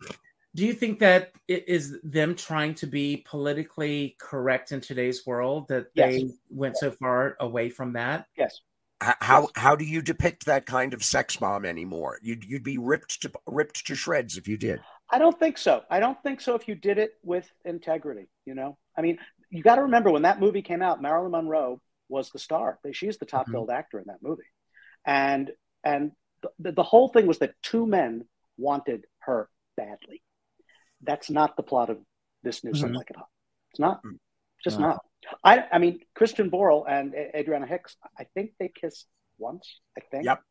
[0.55, 5.69] Do you think that it is them trying to be politically correct in today's world
[5.69, 6.13] that Yes.
[6.13, 8.27] they went so far away from that?
[8.37, 8.61] Yes.
[9.01, 12.19] How how do you depict that kind of sex bomb anymore?
[12.23, 14.81] You'd you'd be ripped to ripped to shreds if you did.
[15.11, 15.83] I don't think so.
[15.91, 18.79] I don't think so if you did it with integrity, you know?
[18.97, 19.19] I mean,
[19.53, 22.79] you got to remember when that movie came out, Marilyn Monroe was the star.
[22.93, 23.53] She's the top Mhm.
[23.53, 24.43] billed actor in that movie.
[25.05, 25.51] And
[25.85, 26.13] and
[26.59, 30.23] the, the whole thing was that two men wanted her badly.
[31.03, 31.99] That's not the plot of
[32.43, 32.97] this new Some Mhm.
[32.97, 33.29] Like It Hot.
[33.71, 34.03] It's not.
[34.03, 34.19] Mm.
[34.65, 34.89] Just No.
[34.89, 35.05] not.
[35.45, 39.07] I I mean, Christian Borle and Adrianna Hicks, I think they kissed
[39.39, 40.25] once, I think.
[40.25, 40.43] Yep.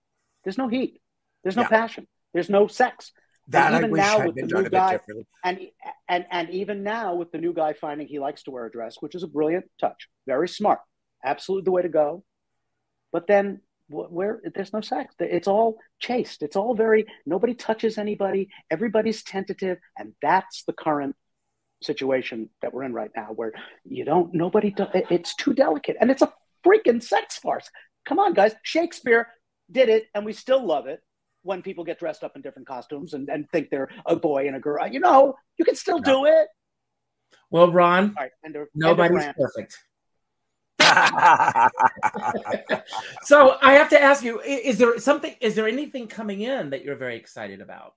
[0.44, 1.02] There's no heat.
[1.44, 1.70] There's no Yeah.
[1.70, 2.08] passion.
[2.34, 3.12] There's no sex.
[3.48, 5.28] That I even wish now with been the new a bit guy- differently.
[5.44, 5.60] and
[6.08, 8.98] and and even now with the new guy finding he likes to wear a dress
[9.00, 10.08] which is a brilliant touch.
[10.28, 10.80] Very smart.
[11.26, 12.24] Absolutely the way to go.
[13.12, 15.14] But then where there's no sex.
[15.20, 16.44] It's all chaste.
[16.44, 18.50] It's all very nobody touches anybody.
[18.70, 19.80] Everybody's tentative.
[19.98, 21.16] And that's the current
[21.84, 23.52] situation that we're in right now where
[23.84, 25.98] you don't nobody do, it's too delicate.
[26.00, 26.32] And it's a
[26.66, 27.70] freaking sex farce.
[28.06, 28.54] Come on guys.
[28.64, 29.28] Shakespeare
[29.70, 31.02] did it and we still love it
[31.44, 34.56] when people get dressed up in different costumes and, and think they're a boy and
[34.56, 36.48] a girl you know you can still do it
[37.50, 39.38] Well, Ron, all right end of, nobody's rant.
[39.38, 39.78] perfect.
[43.24, 45.36] So I have to ask you: Is there something?
[45.42, 47.94] Is there anything coming in that you're very excited about?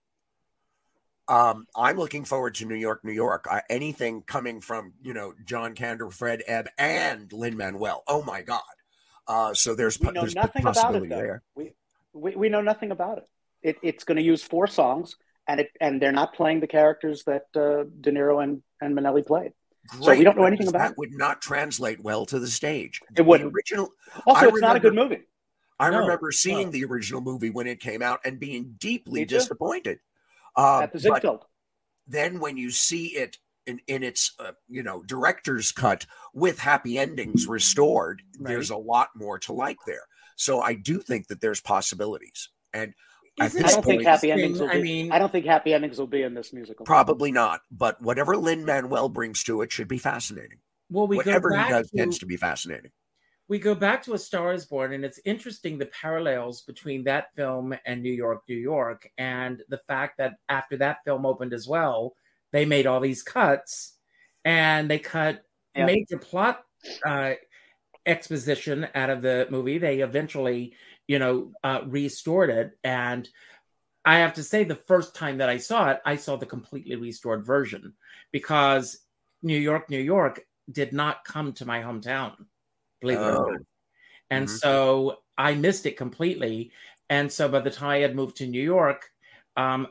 [1.29, 3.47] um, I'm looking forward to New York, New York.
[3.51, 8.03] Uh, anything coming from you know John Kander, Fred Ebb, and Lin Manuel.
[8.07, 8.61] Oh my God!
[9.27, 11.43] Uh, so there's we know there's nothing about it though there.
[11.55, 11.73] we,
[12.13, 13.29] we, we know nothing about it,
[13.65, 15.17] it it's going to use four songs
[15.49, 19.27] and it and they're not playing the characters that uh, de niro and, and Minnelli
[19.27, 19.53] played
[20.01, 20.99] So we don't know anything about that it.
[20.99, 23.01] would not translate well to the stage.
[23.11, 23.53] It The wouldn't.
[23.55, 23.89] original.
[24.27, 25.23] also I it's not a good movie
[25.81, 26.73] I No, remember seeing no.
[26.73, 29.99] the original movie when it came out and being deeply disappointed.
[30.57, 31.45] Uh, at the but Ziegfeld.
[32.07, 36.97] then when you see it in, in its uh, you know director's cut with happy
[36.99, 38.51] endings restored, Right.
[38.53, 40.07] there's a lot more to like there.
[40.37, 42.95] So I do think that there's possibilities, and
[43.41, 44.83] At this I don't think point- happy endings will I be.
[44.83, 46.87] mean, I don't think happy endings will be in this musical.
[46.87, 47.63] probably not.
[47.71, 50.59] But whatever Lin Manuel brings to it should be fascinating.
[50.91, 52.93] well, we Whatever go he back does to, tends to be fascinating.
[53.49, 57.35] we go back to A Star Is Born, and it's interesting the parallels between that
[57.35, 61.67] film and New York, New York, and the fact that after that film opened as
[61.67, 62.15] well,
[62.53, 63.97] they made all these cuts,
[64.45, 65.43] and they cut
[65.75, 65.87] Yeah.
[65.87, 66.63] major plot
[67.05, 67.33] uh,
[68.07, 69.79] exposition out of the movie.
[69.79, 70.75] They eventually,
[71.07, 73.29] you know, uh, restored it, and
[74.05, 76.97] I have to say, the first time that I saw it, I saw the completely
[76.97, 77.95] restored version
[78.33, 78.99] because
[79.43, 82.47] New York, New York did not come to my hometown,
[83.01, 83.45] believe it Oh.
[83.45, 83.61] or not.
[84.31, 84.59] And Mhm.
[84.61, 86.73] so I missed it completely.
[87.11, 89.09] And so by the time I had moved to New York,
[89.57, 89.89] um,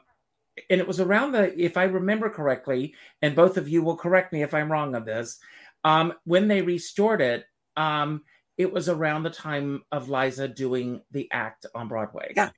[0.69, 4.33] and it was around the, if I remember correctly, and both of you will correct
[4.33, 5.39] me if I'm wrong on this,
[5.83, 7.45] um, when they restored it,
[7.77, 8.23] um,
[8.57, 12.33] it was around the time of Liza doing the act on Broadway.
[12.35, 12.49] Yeah.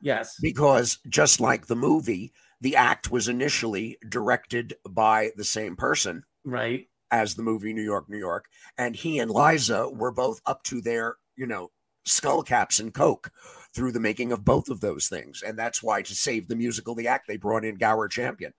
[0.00, 0.36] Yes.
[0.42, 6.88] because just like the movie, the act was initially directed by the same person Right.
[7.10, 8.44] as the movie New York, New York,
[8.76, 11.70] and he and Liza were both up to their, you know,
[12.04, 13.30] skull caps and coke
[13.74, 16.94] through the making of both of those things, and that's why to save the musical,
[16.94, 18.52] the act, they brought in Gower Champion,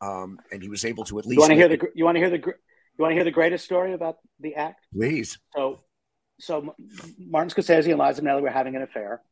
[0.00, 1.78] um, and he was able to at least You want to hear the?
[1.94, 2.38] You want to hear the?
[2.38, 4.86] You want to hear the greatest story about the act?
[4.92, 5.38] please.
[5.54, 5.83] So,
[6.44, 6.74] so
[7.18, 9.22] Martin Scorsese and Liza Minnelli were having an affair,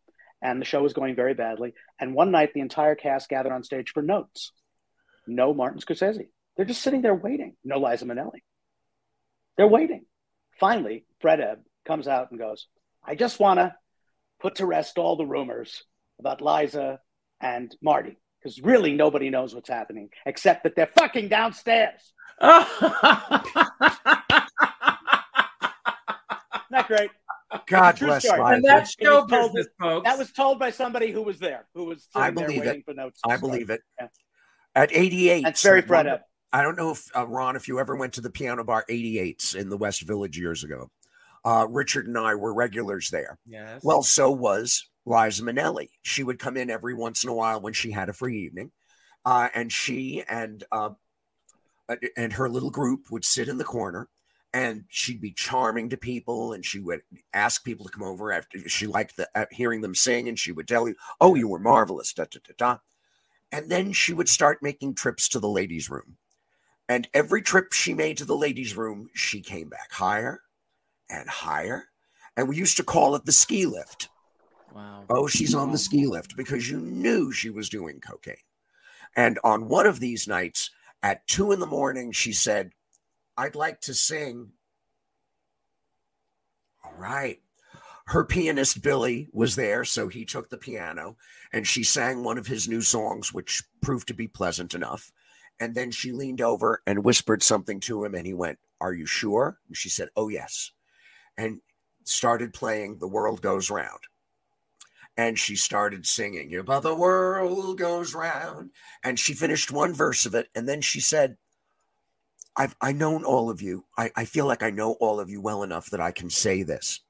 [0.40, 1.74] and the show was going very badly.
[1.98, 4.52] And one night, the entire cast gathered on stage for notes.
[5.26, 6.28] No Martin Scorsese.
[6.56, 7.56] They're just sitting there waiting.
[7.64, 8.40] No Liza Minnelli.
[9.56, 10.04] They're waiting.
[10.58, 12.66] Finally, Fred Ebb comes out and goes,
[13.04, 13.74] "I just want to
[14.40, 15.84] put to rest all the rumors
[16.18, 17.00] about Liza
[17.40, 22.12] and Marty." Because really, nobody knows what's happening except that they're fucking downstairs.
[26.72, 27.10] Isn't great?
[27.66, 28.56] God bless story.
[28.56, 30.08] And that's show was told business, folks.
[30.08, 32.80] That was told by somebody who was there, who was sitting I there believe waiting
[32.80, 32.84] it.
[32.84, 33.20] for notes.
[33.26, 33.82] I believe it.
[34.00, 34.08] Yeah.
[34.74, 35.42] At 88.
[35.42, 36.20] That's very Fred Ebb.
[36.52, 39.54] I don't know if, uh, Ron, if you ever went to the piano bar 88s
[39.54, 40.90] in the West Village years ago.
[41.44, 43.38] Uh, Richard and I were regulars there.
[43.46, 43.80] Yes.
[43.82, 45.88] Well, so was Liza Minnelli.
[46.02, 48.70] She would come in every once in a while when she had a free evening.
[49.24, 50.90] Uh, and she and uh,
[51.88, 54.08] uh and her little group would sit in the corner
[54.54, 57.00] and she'd be charming to people and she would
[57.32, 60.52] ask people to come over after she liked the, uh, hearing them sing and she
[60.52, 62.78] would tell you oh you were marvelous da, da, da, da.
[63.50, 66.16] and then she would start making trips to the ladies room.
[66.88, 70.42] And every trip she made to the ladies room she came back higher
[71.08, 71.88] and higher.
[72.36, 74.08] And we used to call it the ski lift.
[74.74, 75.04] Wow.
[75.08, 78.36] Oh she's on the ski lift because you knew she was doing cocaine.
[79.16, 80.70] And on one of these nights
[81.02, 82.72] at two in the morning she said
[83.36, 84.52] I'd like to sing.
[86.84, 87.40] All right.
[88.06, 91.16] Her pianist, Billy, was there, so he took the piano
[91.52, 95.12] and she sang one of his new songs, which proved to be pleasant enough.
[95.60, 99.06] And then she leaned over and whispered something to him, and he went, Are you
[99.06, 99.58] sure?
[99.68, 100.72] And she said, Oh, yes.
[101.36, 101.60] And
[102.04, 104.00] started playing The World Goes Round.
[105.16, 108.70] And she started singing, You But the world goes round.
[109.04, 110.48] And she finished one verse of it.
[110.54, 111.36] And then she said,
[112.56, 113.84] I've I known all of you.
[113.96, 116.62] I, I feel like I know all of you well enough that I can say
[116.62, 117.00] this.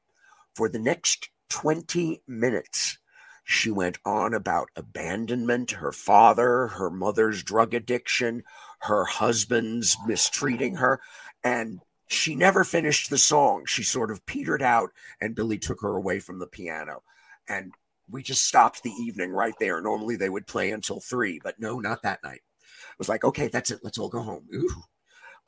[0.55, 2.99] For the next 20 minutes,
[3.45, 8.45] she went on about abandonment, her father, her mother's drug addiction,
[8.83, 11.01] her husband's mistreating her.
[11.43, 13.65] And she never finished the song.
[13.67, 17.03] She sort of petered out, and Billy took her away from the piano.
[17.49, 17.73] And
[18.09, 19.81] we just stopped the evening right there.
[19.81, 22.43] Normally they would play until three, but no, not that night.
[22.91, 23.81] It was like, okay, that's it.
[23.83, 24.47] Let's all go home.
[24.55, 24.85] Ooh.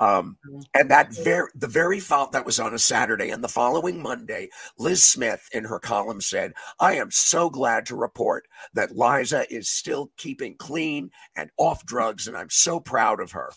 [0.01, 0.61] Um, mm-hmm.
[0.75, 4.49] and that very the very fault that was on a Saturday and the following Monday,
[4.77, 9.69] Liz Smith in her column said, "I am so glad to report that Liza is
[9.69, 13.53] still keeping clean and off drugs, and I'm so proud of her."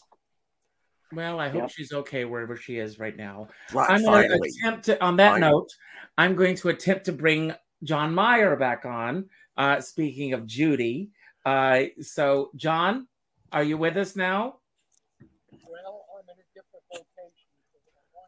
[1.12, 1.72] Well, I hope yep.
[1.72, 3.48] she's okay wherever she is right now.
[3.74, 5.52] Right, I'm going to attempt to, on that finally.
[5.52, 5.70] note,
[6.18, 9.30] I'm going to attempt to bring John Meyer back on.
[9.56, 11.10] Uh, speaking of Judy,
[11.46, 13.08] uh, so John,
[13.52, 14.58] are you with us now?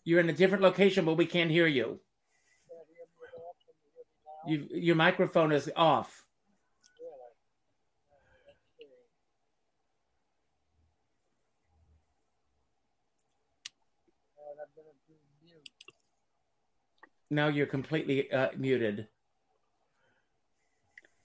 [0.09, 1.99] You're in a different location, but we can't hear you.
[4.47, 6.25] you your microphone is off.
[17.29, 19.07] Now you're completely uh, muted.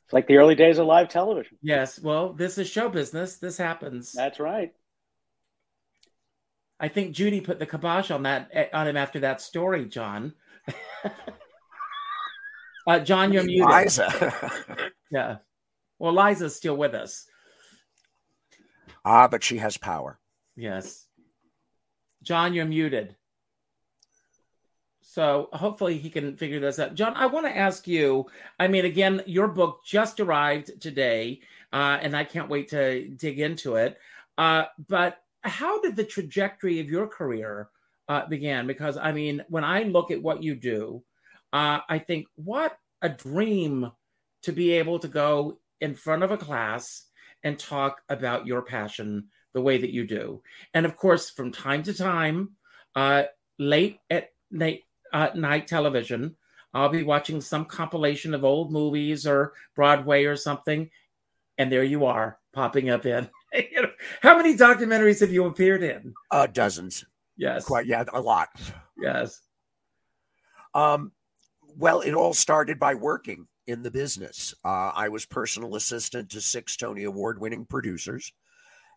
[0.04, 1.56] It's like the early days of live television.
[1.62, 1.98] Yes.
[1.98, 3.38] Well, this is show business.
[3.38, 4.12] This happens.
[4.12, 4.74] That's right.
[6.80, 10.34] I think Judy put the kibosh on that eh, on him after that story, John.
[12.86, 13.70] uh, John, you're muted.
[13.70, 14.90] Liza.
[15.10, 15.36] yeah.
[15.98, 17.26] Well, Liza's still with us.
[19.04, 20.18] Ah, but she has power.
[20.56, 21.06] Yes.
[22.22, 23.16] John, you're muted.
[25.02, 26.94] So hopefully he can figure this out.
[26.94, 28.26] John, I want to ask you.
[28.58, 31.40] I mean, again, your book just arrived today,
[31.72, 33.96] uh, and I can't wait to dig into it.
[34.36, 37.68] Uh, but how did the trajectory of your career
[38.08, 38.66] uh, begin?
[38.66, 41.02] Because I mean, when I look at what you do,
[41.52, 43.90] uh, I think what a dream
[44.42, 47.06] to be able to go in front of a class
[47.42, 50.42] and talk about your passion the way that you do.
[50.72, 52.56] And of course, from time to time,
[52.96, 53.24] uh,
[53.58, 54.80] late at night,
[55.12, 56.36] uh, night television,
[56.72, 60.90] I'll be watching some compilation of old movies or Broadway or something,
[61.56, 63.28] and there you are popping up in.
[63.72, 63.90] you know,
[64.20, 66.14] how many documentaries have you appeared in?
[66.30, 67.04] Uh, dozens.
[67.36, 67.64] Yes.
[67.64, 68.48] Quite, yeah, a lot.
[69.00, 69.40] Yes.
[70.74, 71.12] Um,
[71.76, 74.54] well, it all started by working in the business.
[74.64, 78.32] Uh, I was personal assistant to six Tony Award winning producers.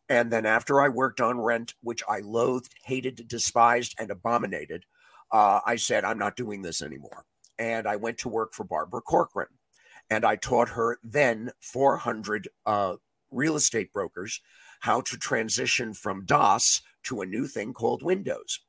[0.09, 4.85] And then after I worked on Rent, which I loathed, hated, despised, and abominated,
[5.31, 7.25] uh, I said, I'm not doing this anymore.
[7.59, 9.47] And I went to work for Barbara Corcoran.
[10.09, 12.95] And I taught her then 400 uh,
[13.31, 14.41] real estate brokers
[14.81, 18.59] how to transition from DOS to a new thing called Windows.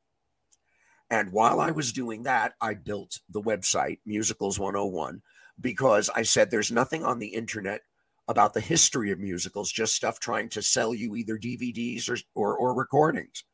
[1.11, 5.23] And while I was doing that, I built the website, Musicals 101,
[5.61, 7.83] because I said there's nothing on the internet
[8.27, 12.57] about the history of musicals, just stuff trying to sell you either DVDs or, or,
[12.57, 13.45] or recordings.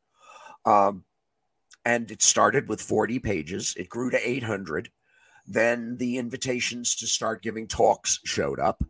[0.65, 1.05] Um,
[1.85, 4.91] and it started with 40 pages, it grew to 800.
[5.47, 8.83] Then the invitations to start giving talks showed up.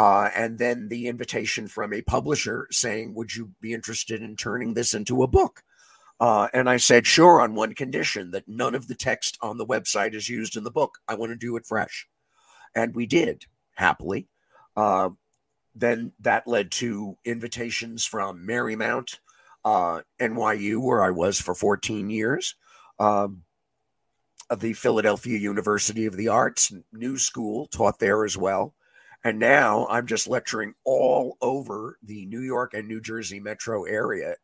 [0.00, 4.72] Uh, and then the invitation from a publisher saying, Would you be interested in turning
[4.72, 5.62] this into a book?
[6.18, 9.66] Uh, and I said, Sure, on one condition that none of the text on the
[9.66, 10.96] website is used in the book.
[11.06, 12.08] I want to do it fresh.
[12.74, 13.44] And we did,
[13.74, 14.26] happily.
[14.74, 15.10] Uh,
[15.74, 19.18] then that led to invitations from Marymount,
[19.66, 22.54] uh, NYU, where I was for 14 years,
[22.98, 23.42] um,
[24.56, 28.74] the Philadelphia University of the Arts, New School, taught there as well.
[29.22, 34.36] And now I'm just lecturing all over the New York and New Jersey metro area,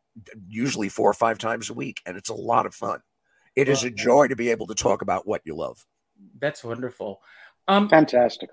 [0.47, 2.01] usually four or five times a week.
[2.05, 3.01] And it's a lot of fun.
[3.55, 5.83] It is a joy to be able to talk about what you love.
[6.39, 7.21] That's wonderful.
[7.67, 8.51] Um, Fantastic.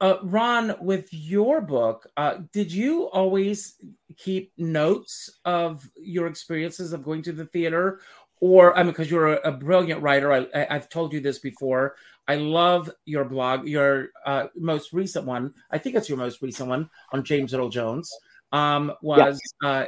[0.00, 3.76] Uh, Ron, with your book, uh, did you always
[4.16, 8.00] keep notes of your experiences of going to the theater?
[8.40, 11.96] Or, I mean, because you're a, a, brilliant writer, I, have told you this before.
[12.28, 15.54] I love your blog, your uh, most recent one.
[15.70, 18.12] I think it's your most recent one on James Earl Jones.
[18.52, 19.86] Um, was uh,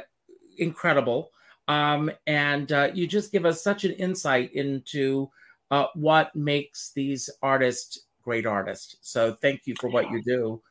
[0.57, 1.29] incredible.
[1.67, 5.29] Um, and uh, you just give us such an insight into
[5.69, 8.97] uh, what makes these artists great artists.
[9.01, 10.61] So thank you for what you do.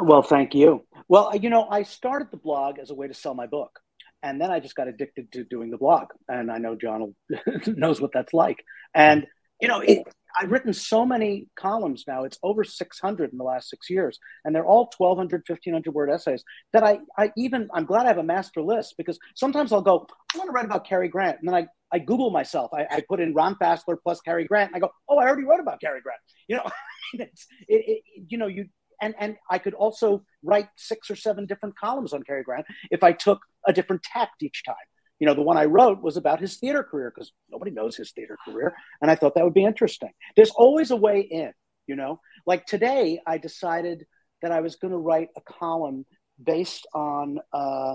[0.00, 0.86] Well, thank you.
[1.08, 3.81] Well, you know, I started the blog as a way to sell my book.
[4.22, 6.08] And then I just got addicted to doing the blog.
[6.28, 7.14] And I know John
[7.66, 8.64] knows what that's like.
[8.94, 9.26] And,
[9.60, 10.02] you know, it,
[10.38, 12.24] I've written so many columns now.
[12.24, 14.18] It's over 600 in the last six years.
[14.44, 18.18] And they're all 1,200, 1,500 word essays that I, I even, I'm glad I have
[18.18, 21.38] a master list because sometimes I'll go, I want to write about Cary Grant.
[21.40, 22.70] And then I, I Google myself.
[22.72, 24.70] I, I put in Ron Fassler plus Cary Grant.
[24.72, 26.20] And I go, oh, I already wrote about Cary Grant.
[26.48, 26.70] You know,
[27.14, 27.30] it,
[27.68, 28.66] it, you know, you,
[29.02, 33.02] and, and I could also write six or seven different columns on Cary Grant if
[33.02, 34.76] I took a different tact each time
[35.22, 38.10] you know, the one I wrote was about his theater career because nobody knows his
[38.10, 38.74] theater career.
[39.00, 40.10] And I thought that would be interesting.
[40.34, 41.52] There's always a way in,
[41.86, 44.04] you know, like today I decided
[44.42, 46.06] that I was going to write a column
[46.42, 47.94] based on uh,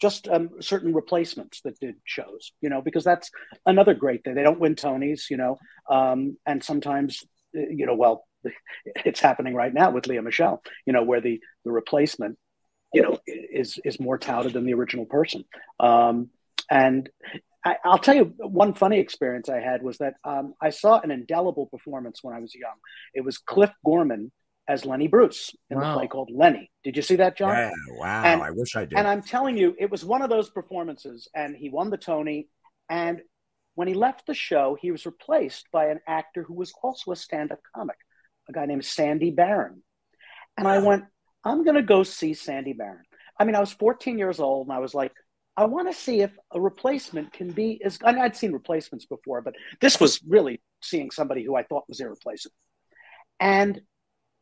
[0.00, 3.30] just um, certain replacements that did shows, you know, because that's
[3.66, 4.34] another great thing.
[4.34, 7.22] They don't win Tonys, you know, um, and sometimes,
[7.56, 8.24] uh, you know, well,
[8.84, 12.38] it's happening right now with Lea Michele, you know, where the the replacement,
[12.92, 15.44] you know, is is more touted than the original person.
[15.80, 16.30] Um,
[16.70, 17.08] and
[17.64, 21.10] I, will tell you one funny experience I had was that um, I saw an
[21.10, 22.74] indelible performance when I was young.
[23.14, 24.30] It was Cliff Gorman
[24.68, 25.88] as Lenny Bruce in wow.
[25.88, 26.70] the play called Lenny.
[26.82, 27.54] Did you see that, John?
[27.54, 28.22] Yeah, wow.
[28.24, 28.98] And, I wish I did.
[28.98, 32.48] And I'm telling you, it was one of those performances, and he won the Tony.
[32.88, 33.20] And
[33.74, 37.16] when he left the show, he was replaced by an actor who was also a
[37.16, 37.96] stand up comic,
[38.48, 39.82] a guy named Sandy Baron.
[40.56, 41.04] And I went,
[41.44, 43.04] I'm going to go see Sandy Baron.
[43.38, 45.12] I mean, I was 14 years old, and I was like,
[45.56, 49.40] I want to see if a replacement can be as I I'd seen replacements before,
[49.40, 52.56] but this was really seeing somebody who I thought was irreplaceable.
[53.38, 53.80] And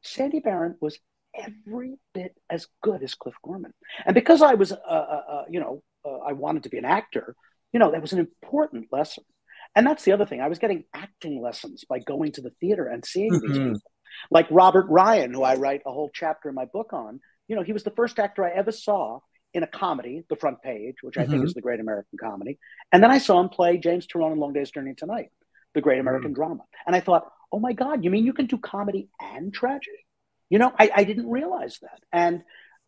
[0.03, 0.99] Sandy Baron was
[1.35, 3.73] every bit as good as Cliff Gorman.
[4.07, 6.85] And because I was, uh, uh, uh, you know, uh, I wanted to be an
[6.85, 7.35] actor,
[7.73, 9.25] you know, that was an important lesson.
[9.75, 10.41] And that's the other thing.
[10.41, 13.47] I was getting acting lessons by going to the theater and seeing mm-hmm.
[13.47, 13.92] these people.
[14.31, 17.21] Like Robert Ryan, who I write a whole chapter in my book on.
[17.49, 19.21] You know, he was the first actor I ever saw
[19.55, 21.33] in a comedy, The Front Page, which I mm-hmm.
[21.33, 22.59] think is the Great American Comedy.
[22.91, 25.31] And then I saw him play James Tyrone in Long Day's Journey Into Night,
[25.75, 26.37] the Great American mm-hmm.
[26.37, 26.65] Drama.
[26.87, 30.07] And I thought, oh my God, you mean you can do comedy and tragedy?
[30.49, 32.01] You know, I, I didn't realize that.
[32.13, 32.43] And,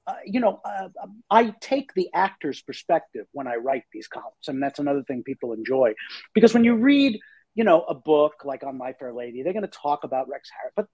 [0.06, 0.88] uh, you know, uh,
[1.30, 4.48] I take the actor's perspective when I write these columns.
[4.48, 5.94] And that's another thing people enjoy.
[6.34, 7.20] Because when you read,
[7.54, 10.48] you know, a book like on My Fair Lady, they're going to talk about Rex
[10.58, 10.72] Harris.
[10.76, 10.86] But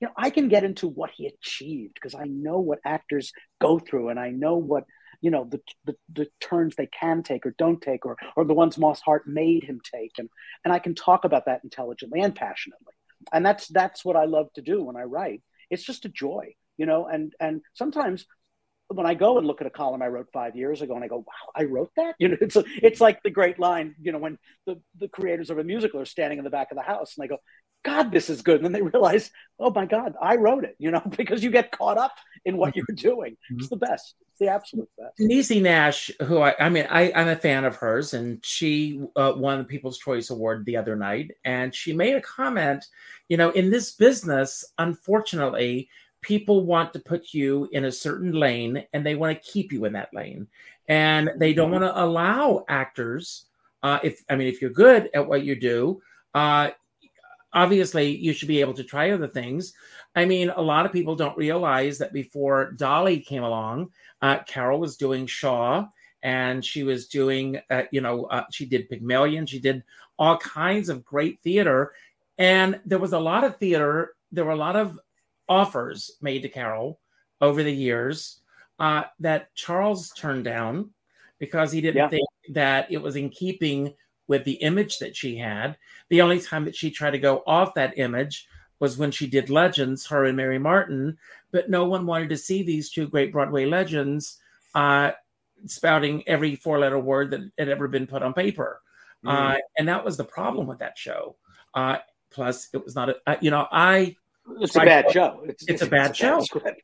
[0.00, 3.78] you know, I can get into what he achieved because I know what actors go
[3.78, 4.84] through and I know what
[5.22, 8.54] you know the, the, the turns they can take or don't take or or the
[8.54, 10.12] ones Moss Hart made him take.
[10.18, 10.28] And
[10.64, 12.92] and I can talk about that intelligently and passionately.
[13.32, 15.42] And that's that's what I love to do when I write.
[15.70, 18.26] It's just a joy you know and and sometimes
[18.88, 21.08] when I go and look at a column I wrote five years ago and I
[21.08, 22.14] go, wow, I wrote that.
[22.20, 25.50] You know, it's a, it's like the great line, you know, when the, the creators
[25.50, 27.38] of a musical are standing in the back of the house and they go,
[27.86, 28.56] God, this is good.
[28.56, 31.70] And then they realize, oh my God, I wrote it, you know, because you get
[31.70, 32.12] caught up
[32.44, 33.32] in what you're doing.
[33.32, 33.60] Mm-hmm.
[33.60, 34.14] It's the best.
[34.30, 35.18] It's the absolute best.
[35.20, 39.32] Niecy Nash, who I, I mean, I, I'm a fan of hers, and she uh,
[39.36, 41.30] won the People's Choice Award the other night.
[41.44, 42.84] And she made a comment,
[43.28, 45.88] you know, in this business, unfortunately,
[46.22, 49.84] people want to put you in a certain lane and they want to keep you
[49.84, 50.48] in that lane.
[50.88, 51.82] And they don't mm-hmm.
[51.82, 53.46] want to allow actors,
[53.82, 56.02] uh, if I mean, if you're good at what you do,
[56.34, 56.70] uh,
[57.52, 59.72] obviously you should be able to try other things.
[60.14, 63.90] I mean, a lot of people don't realize that before Dolly came along,
[64.22, 65.86] uh, Carol was doing Shaw
[66.22, 69.82] and she was doing, uh, you know, uh, she did Pygmalion, she did
[70.18, 71.92] all kinds of great theater.
[72.38, 74.98] And there was a lot of theater, there were a lot of
[75.48, 76.98] offers made to Carol
[77.40, 78.40] over the years
[78.78, 80.90] uh, that Charles turned down
[81.38, 82.08] because he didn't yeah.
[82.08, 83.94] think that it was in keeping
[84.28, 85.76] with the image that she had.
[86.08, 88.48] The only time that she tried to go off that image
[88.78, 91.16] was when she did Legends, her and Mary Martin,
[91.50, 94.38] but no one wanted to see these two great Broadway legends
[94.74, 95.12] uh,
[95.64, 98.82] spouting every four letter word that had ever been put on paper.
[99.24, 99.54] Mm.
[99.54, 101.36] Uh, and that was the problem with that show.
[101.74, 101.98] Uh,
[102.30, 104.16] plus, it was not a, uh, you know, I.
[104.60, 105.40] It's a bad show.
[105.44, 106.38] It's, it's, it's a bad it's show.
[106.54, 106.74] A bad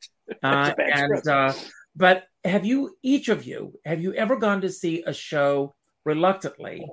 [0.41, 1.27] uh, bad and, script.
[1.27, 1.53] Uh,
[1.95, 5.73] but have you, each of you, have you ever gone to see a show
[6.05, 6.85] reluctantly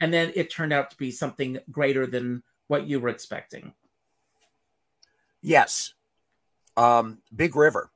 [0.00, 3.72] and then it turned out to be something greater than what you were expecting?
[5.42, 5.94] Yes.
[6.76, 7.90] Um, Big River.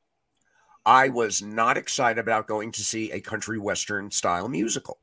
[0.86, 4.98] I was not excited about going to see a country western style musical.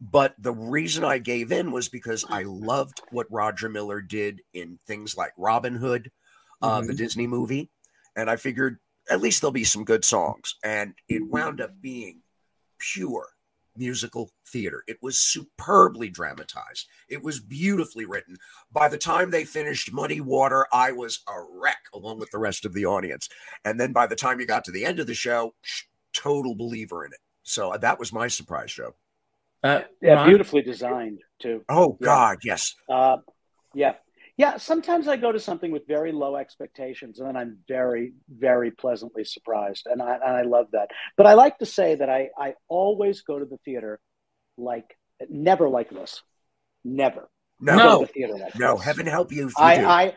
[0.00, 4.80] But the reason I gave in was because I loved what Roger Miller did in
[4.84, 6.10] things like Robin Hood,
[6.60, 6.88] uh, mm-hmm.
[6.88, 7.70] the Disney movie.
[8.16, 10.56] And I figured at least there'll be some good songs.
[10.64, 12.22] And it wound up being
[12.80, 13.28] pure
[13.76, 14.82] musical theater.
[14.86, 16.88] It was superbly dramatized.
[17.08, 18.36] It was beautifully written.
[18.70, 22.64] By the time they finished Muddy Water, I was a wreck along with the rest
[22.64, 23.28] of the audience.
[23.64, 25.54] And then by the time you got to the end of the show,
[26.12, 27.20] total believer in it.
[27.42, 28.94] So uh, that was my surprise show.
[29.62, 31.64] Uh, yeah, beautifully designed too.
[31.68, 32.74] Oh God, yes.
[32.88, 33.18] Uh,
[33.74, 33.94] yeah,
[34.36, 38.70] yeah, sometimes I go to something with very low expectations, and then I'm very, very
[38.70, 40.88] pleasantly surprised, and I and I love that.
[41.16, 44.00] But I like to say that I I always go to the theater
[44.56, 44.96] like
[45.28, 46.22] never like this,
[46.82, 47.28] never.
[47.60, 48.76] No, the theater like no.
[48.76, 49.48] Heaven help you.
[49.48, 49.86] you I, do.
[49.86, 50.16] I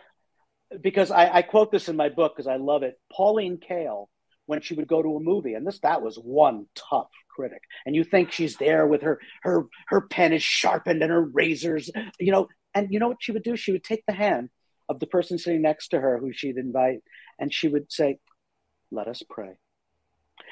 [0.81, 2.99] because I, I quote this in my book because I love it.
[3.11, 4.07] Pauline Kael,
[4.45, 7.95] when she would go to a movie, and this that was one tough critic, and
[7.95, 12.31] you think she's there with her her her pen is sharpened and her razors, you
[12.31, 13.55] know, and you know what she would do?
[13.55, 14.49] She would take the hand
[14.87, 16.99] of the person sitting next to her who she'd invite,
[17.39, 18.19] and she would say,
[18.91, 19.57] Let us pray.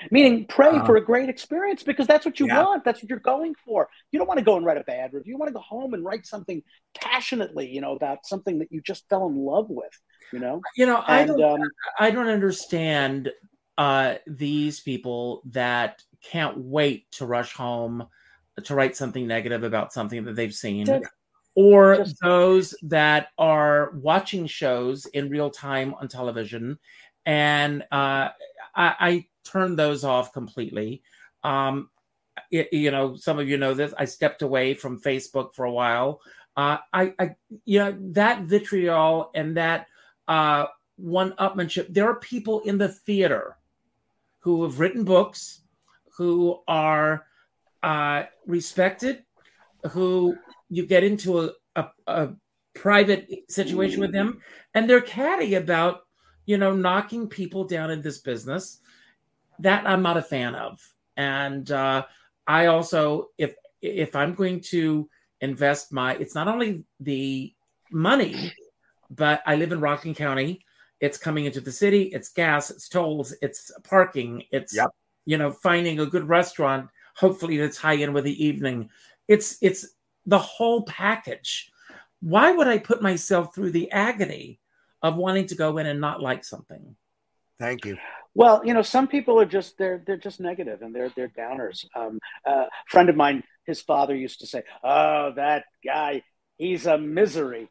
[0.10, 2.64] Meaning, pray uh, for a great experience because that's what you yeah.
[2.64, 2.84] want.
[2.84, 3.90] That's what you're going for.
[4.12, 5.34] You don't want to go and write a bad review.
[5.34, 6.64] You want to go home and write something
[6.96, 9.92] passionately, you know, about something that you just fell in love with.
[10.32, 11.62] You know, you know, and, I don't, um,
[12.00, 13.32] I don't understand
[13.78, 18.08] uh, these people that can't wait to rush home
[18.64, 20.86] to write something negative about something that they've seen
[21.56, 26.80] or those that are watching shows in real time on television.
[27.26, 28.30] And uh,
[28.76, 31.04] I, I turned those off completely.
[31.44, 31.90] Um,
[32.50, 33.94] it, you know, some of you know this.
[33.98, 36.22] I stepped away from Facebook for a while.
[36.58, 37.36] Uh, I, I,
[37.66, 39.88] you know, that vitriol and that
[40.28, 40.66] uh,
[40.98, 41.94] one-upmanship.
[41.94, 43.58] There are people in the theater
[44.40, 45.62] who have written books,
[46.18, 47.26] who are
[47.82, 49.24] uh, respected,
[49.92, 50.36] who
[50.74, 52.30] you get into a, a, a
[52.74, 54.42] private situation with them
[54.74, 56.02] and they're catty about
[56.46, 58.80] you know knocking people down in this business.
[59.60, 60.80] That i'm not a fan of.
[61.16, 62.06] And uh,
[62.48, 65.10] i also if if i'm going to
[65.42, 67.54] invest my it's not only the
[67.92, 68.54] money
[69.10, 70.66] but i live in rockland county.
[71.00, 72.04] It's coming into the city.
[72.04, 72.72] It's gas.
[72.72, 73.36] It's tolls.
[73.42, 74.44] It's parking.
[74.52, 74.92] It's yep.
[75.26, 78.90] you know finding a good restaurant hopefully to tie in with the evening.
[79.28, 79.86] It's it's
[80.26, 81.72] the whole package.
[82.22, 84.60] Why would I put myself through the agony
[85.02, 86.96] of wanting to go in and not like something?
[87.60, 87.98] Thank you.
[88.36, 91.86] Well, you know, some people are just they're they're just negative and they're they're downers.
[91.96, 96.24] Um, uh, a friend of mine, his father used to say, "Oh, that guy,
[96.58, 97.70] he's a misery,"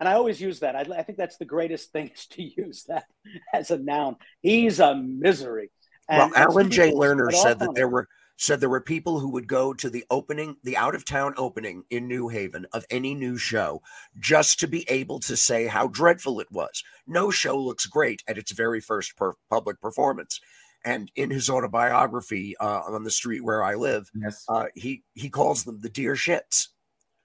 [0.00, 0.74] and I always use that.
[0.74, 3.04] I, I think that's the greatest thing is to use that
[3.52, 4.16] as a noun.
[4.40, 5.70] He's a misery.
[6.08, 9.46] And well, Alan Jay Lerner said that there were said there were people who would
[9.46, 13.36] go to the opening, the out of town opening in New Haven of any new
[13.36, 13.82] show
[14.18, 16.82] just to be able to say how dreadful it was.
[17.06, 20.40] No show looks great at its very first per- public performance.
[20.84, 24.44] And in his autobiography, uh, on the street where I live, yes.
[24.48, 26.68] uh, he he calls them the dear shits.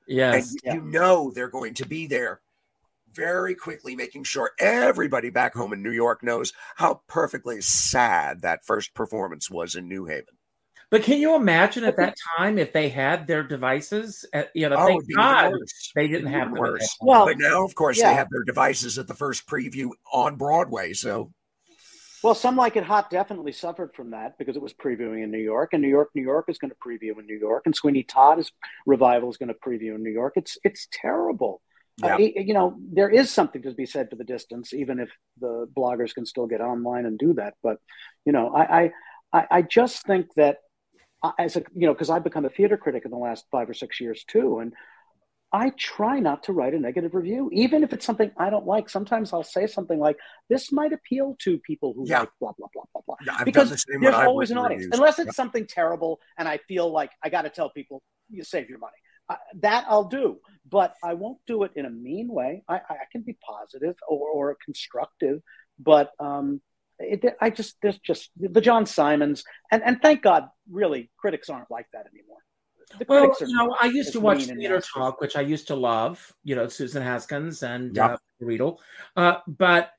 [0.07, 0.73] Yes, and yeah.
[0.75, 2.39] you know they're going to be there
[3.13, 8.65] very quickly, making sure everybody back home in New York knows how perfectly sad that
[8.65, 10.38] first performance was in New Haven.
[10.91, 14.25] But can you imagine at that time if they had their devices?
[14.33, 15.91] At, uh, you know, oh, thank God worse.
[15.95, 16.97] they didn't have worse.
[16.99, 18.09] Well, but now, of course, yeah.
[18.09, 20.93] they have their devices at the first preview on Broadway.
[20.93, 21.31] So,
[22.23, 25.37] well, some like it hot definitely suffered from that because it was previewing in New
[25.37, 28.03] York, and New York, New York is going to preview in New York, and Sweeney
[28.03, 28.51] Todd's
[28.87, 30.33] revival is going to preview in New York.
[30.37, 31.61] It's it's terrible.
[31.97, 32.15] Yeah.
[32.15, 35.09] Uh, you know, there is something to be said for the distance, even if
[35.39, 37.53] the bloggers can still get online and do that.
[37.61, 37.77] But
[38.25, 38.91] you know, I
[39.31, 40.57] I, I just think that
[41.37, 43.73] as a you know because I've become a theater critic in the last five or
[43.73, 44.73] six years too, and
[45.51, 48.89] I try not to write a negative review, even if it's something I don't like.
[48.89, 50.17] Sometimes I'll say something like,
[50.47, 52.21] "This might appeal to people who yeah.
[52.21, 54.99] like blah blah blah blah blah," yeah, because the there's always an audience, reviews.
[54.99, 55.31] unless it's yeah.
[55.31, 58.93] something terrible, and I feel like I got to tell people, "You save your money."
[59.27, 60.39] I, that I'll do,
[60.69, 62.63] but I won't do it in a mean way.
[62.67, 65.41] I, I can be positive or, or constructive,
[65.77, 66.61] but um,
[66.99, 71.71] it, I just there's just the John Simons, and and thank God, really, critics aren't
[71.71, 72.37] like that anymore.
[72.97, 76.33] The well, you know, I used to watch Theater Talk, which I used to love.
[76.43, 78.11] You know, Susan Haskins and yep.
[78.11, 78.79] uh, Riedel,
[79.15, 79.91] uh, but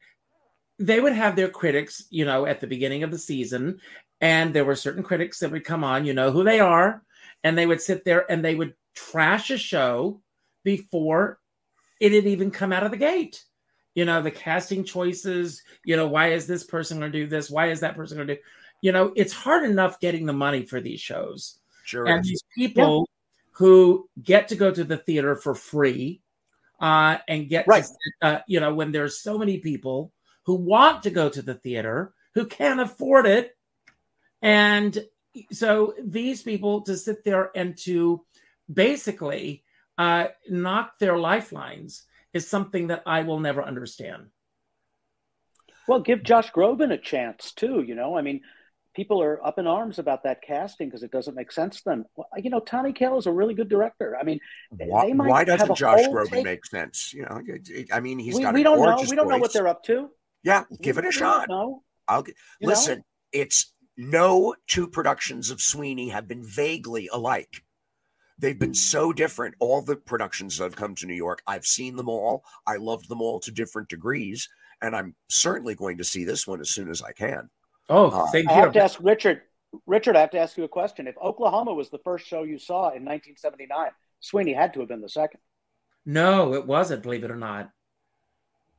[0.78, 3.80] they would have their critics, you know, at the beginning of the season,
[4.20, 7.02] and there were certain critics that would come on, you know who they are,
[7.44, 10.20] and they would sit there and they would trash a show
[10.64, 11.38] before
[12.00, 13.44] it had even come out of the gate.
[14.00, 17.50] You know, the casting choices, you know, why is this person going to do this?
[17.50, 18.40] Why is that person going to do?
[18.80, 21.58] You know, it's hard enough getting the money for these shows.
[21.84, 22.06] Sure.
[22.06, 22.28] And is.
[22.28, 23.48] these people yeah.
[23.58, 26.22] who get to go to the theater for free
[26.80, 27.84] uh, and get right.
[27.84, 30.12] to, uh, you know, when there's so many people
[30.44, 33.54] who want to go to the theater, who can't afford it.
[34.40, 34.98] And
[35.52, 38.24] so these people to sit there and to
[38.72, 39.62] basically
[39.98, 44.26] uh, knock their lifelines is something that I will never understand.
[45.88, 47.82] Well, give Josh Groban a chance too.
[47.82, 48.42] You know, I mean,
[48.94, 52.04] people are up in arms about that casting because it doesn't make sense to them.
[52.14, 54.16] Well, you know, Tommy Kail is a really good director.
[54.16, 56.44] I mean, why, why doesn't Josh Groban take...
[56.44, 57.12] make sense?
[57.12, 57.42] You know,
[57.92, 58.54] I mean, he's we, got.
[58.54, 59.04] We don't know.
[59.08, 59.34] We don't voice.
[59.34, 60.10] know what they're up to.
[60.42, 61.48] Yeah, give it a shot.
[61.48, 62.24] No, I'll
[62.60, 62.98] listen.
[62.98, 63.04] Know?
[63.32, 67.62] It's no two productions of Sweeney have been vaguely alike.
[68.40, 69.54] They've been so different.
[69.58, 72.42] All the productions that have come to New York, I've seen them all.
[72.66, 74.48] I loved them all to different degrees,
[74.80, 77.50] and I'm certainly going to see this one as soon as I can.
[77.90, 78.46] Oh, uh, you.
[78.48, 79.42] I have to ask Richard.
[79.86, 81.06] Richard, I have to ask you a question.
[81.06, 85.02] If Oklahoma was the first show you saw in 1979, Sweeney had to have been
[85.02, 85.40] the second.
[86.06, 87.02] No, it wasn't.
[87.02, 87.70] Believe it or not.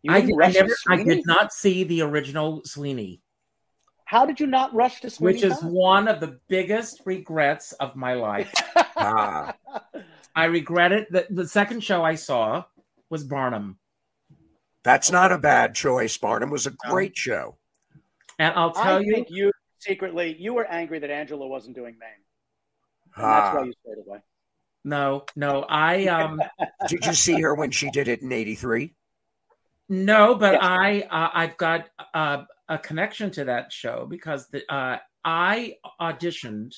[0.10, 3.22] I, I, never, I did not see the original Sweeney.
[4.12, 5.36] How did you not rush to Sweeney?
[5.36, 8.54] Which is one of the biggest regrets of my life.
[8.98, 9.56] ah.
[10.36, 11.10] I regret it.
[11.10, 12.66] The, the second show I saw
[13.10, 13.78] was Barnum.
[14.84, 16.18] That's not a bad choice.
[16.18, 17.56] Barnum was a great show.
[18.38, 19.50] And I'll tell I you, think you
[19.80, 22.10] secretly you were angry that Angela wasn't doing Mame.
[23.16, 23.44] And ah.
[23.44, 24.20] That's why you stayed away.
[24.84, 25.66] No, no.
[25.70, 26.42] I um.
[26.90, 28.94] did you see her when she did it in '83?
[29.88, 30.62] No, but yes.
[30.64, 36.74] I uh, I've got uh, a connection to that show because the, uh, I auditioned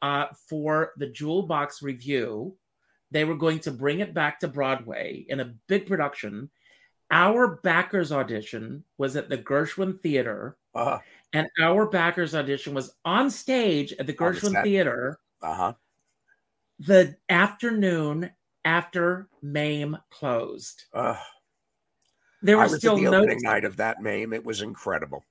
[0.00, 2.54] uh, for the Jewel Box Revue.
[3.10, 6.50] They were going to bring it back to Broadway in a big production.
[7.10, 10.98] Our backers audition was at the Gershwin Theater, uh-huh.
[11.32, 15.20] and our backers audition was on stage at the Gershwin Theater.
[15.42, 15.74] Uh-huh.
[16.80, 18.30] The afternoon
[18.64, 20.84] after Mame closed.
[20.92, 21.18] Uh
[22.44, 24.34] there was, was still the opening night of that Mame.
[24.34, 25.24] It was incredible.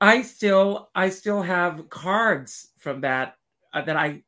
[0.00, 3.36] I still I still have cards from that
[3.72, 4.22] uh, that I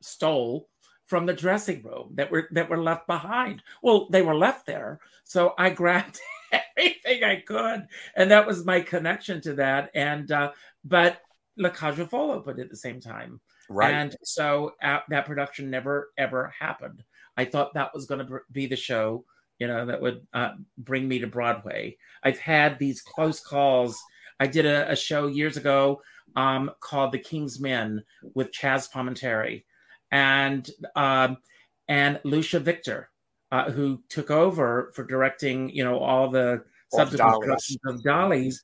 [0.00, 0.68] stole
[1.06, 3.62] from the dressing room that were that were left behind.
[3.82, 6.20] Well, they were left there, so I grabbed
[6.52, 7.86] everything I could,
[8.16, 9.90] and that was my connection to that.
[9.94, 10.52] And uh,
[10.84, 11.20] but
[11.56, 13.92] La Cage aux Folles opened at the same time, right?
[13.92, 17.02] And so uh, that production never ever happened.
[17.36, 19.24] I thought that was going to be the show
[19.58, 21.96] you know, that would uh, bring me to Broadway.
[22.22, 24.02] I've had these close calls.
[24.40, 26.02] I did a, a show years ago
[26.36, 28.02] um, called The King's Men
[28.34, 29.64] with Chazz Palminteri
[30.10, 31.38] and um,
[31.88, 33.10] and Lucia Victor,
[33.52, 38.62] uh, who took over for directing, you know, all the subsequent productions of Dolly's,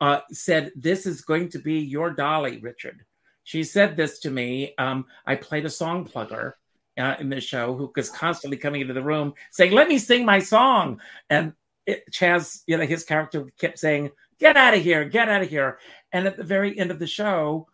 [0.00, 3.04] uh, said, "This is going to be your Dolly, Richard."
[3.44, 4.74] She said this to me.
[4.78, 6.52] Um, I played a song plugger
[6.98, 10.24] uh, in the show who was constantly coming into the room saying, "Let me sing
[10.24, 11.54] my song," and
[11.86, 15.48] it, Chazz, you know, his character kept saying, "Get out of here, get out of
[15.48, 15.78] here,"
[16.12, 17.68] and at the very end of the show,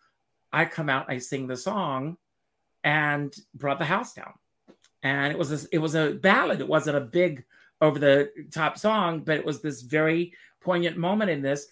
[0.53, 2.17] I come out, I sing the song,
[2.83, 4.35] and brought the house down.
[5.03, 6.61] And it was a, it was a ballad.
[6.61, 7.45] It wasn't a big
[7.81, 11.67] over the top song, but it was this very poignant moment in this.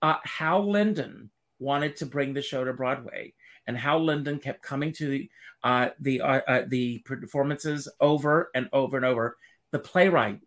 [0.00, 3.34] Uh, Hal Linden wanted to bring the show to Broadway
[3.68, 5.30] and Hal Linden kept coming to the
[5.62, 9.36] uh, the uh, uh, the performances over and over and over.
[9.70, 10.40] The playwright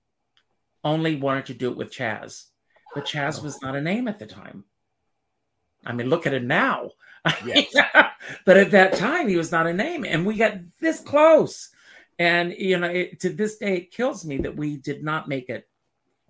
[0.84, 2.46] only wanted to do it with Chazz,
[2.94, 4.64] but Chazz was not a name at the time.
[5.86, 6.92] I mean, look at it now.
[7.46, 7.72] Yes.
[8.48, 11.70] but at that time, he was not a name, and we got this close.
[12.18, 15.48] And you know, it, to this day, it kills me that we did not make
[15.48, 15.68] it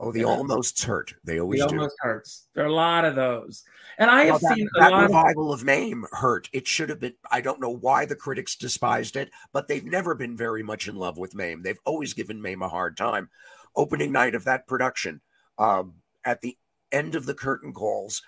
[0.03, 1.13] Oh, the almost hurt.
[1.23, 1.75] They always the do.
[1.75, 2.47] almost hurts.
[2.55, 3.63] There are a lot of those,
[3.99, 5.59] and I have well, seen that, that revival of...
[5.59, 6.49] of Mame hurt.
[6.53, 7.13] It should have been.
[7.29, 10.95] I don't know why the critics despised it, but they've never been very much in
[10.95, 11.61] love with Mame.
[11.61, 13.29] They've always given Mame a hard time.
[13.75, 15.21] Opening night of that production,
[15.59, 15.93] um,
[16.25, 16.57] at the
[16.91, 18.21] end of the curtain calls,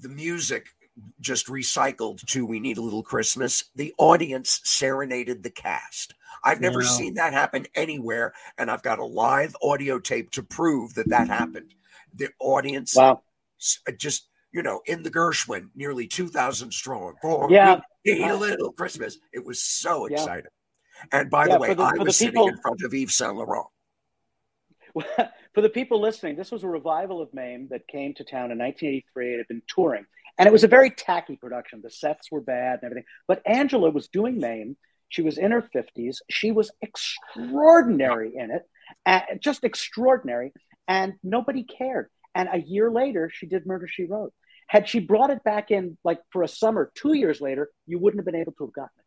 [0.00, 0.68] the music
[1.20, 6.14] just recycled to "We Need a Little Christmas." The audience serenaded the cast.
[6.44, 6.86] I've never Wow.
[6.86, 11.28] seen that happen anywhere, and I've got a live audio tape to prove that that
[11.28, 11.74] happened.
[12.14, 13.22] The audience Wow.
[13.86, 17.14] uh, just you know in the Gershwin, nearly two thousand strong.
[17.20, 17.80] For Yeah.
[18.04, 19.18] we need a little Christmas.
[19.32, 20.14] It was so Yeah.
[20.14, 20.50] exciting.
[21.12, 22.94] And by Yeah, the way, the- I for the was sitting people- in front of
[22.94, 23.66] Yves Saint Laurent.
[25.56, 28.58] For the people listening, this was a revival of Mame that came to town in
[28.58, 29.32] 1983.
[29.32, 30.04] It had been touring,
[30.36, 31.80] and it was a very tacky production.
[31.82, 33.06] The sets were bad and everything.
[33.26, 34.76] But Angela was doing Mame.
[35.08, 36.18] She was in her 50s.
[36.28, 38.68] She was extraordinary in it,
[39.06, 40.52] uh, just extraordinary.
[40.88, 42.10] And nobody cared.
[42.34, 44.34] And a year later, she did Murder She Wrote.
[44.66, 48.18] Had she brought it back in like for a summer, two years later, you wouldn't
[48.18, 49.04] have been able to have gotten it.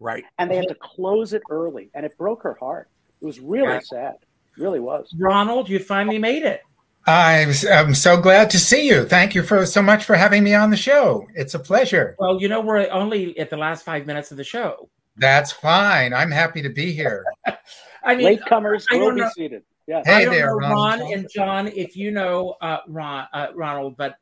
[0.00, 0.24] Right.
[0.38, 2.88] And they had to close it early, and it broke her heart.
[3.20, 3.84] It was really Right.
[3.84, 4.14] sad.
[4.58, 5.14] Really was.
[5.18, 6.62] Ronald, you finally made it.
[7.06, 9.04] I'm, I'm so glad to see you.
[9.04, 11.26] Thank you for so much for having me on the show.
[11.34, 12.16] It's a pleasure.
[12.18, 14.88] Well, you know, we're only at the last five minutes of the show.
[15.16, 16.14] That's fine.
[16.14, 17.24] I'm happy to be here.
[18.04, 19.62] I mean, Latecomers I will be know- seated.
[19.86, 20.00] Yeah.
[20.06, 21.00] Hey I don't there, know, Ron.
[21.00, 24.16] Ron and John, if you know uh, Ron, uh, Ronald, but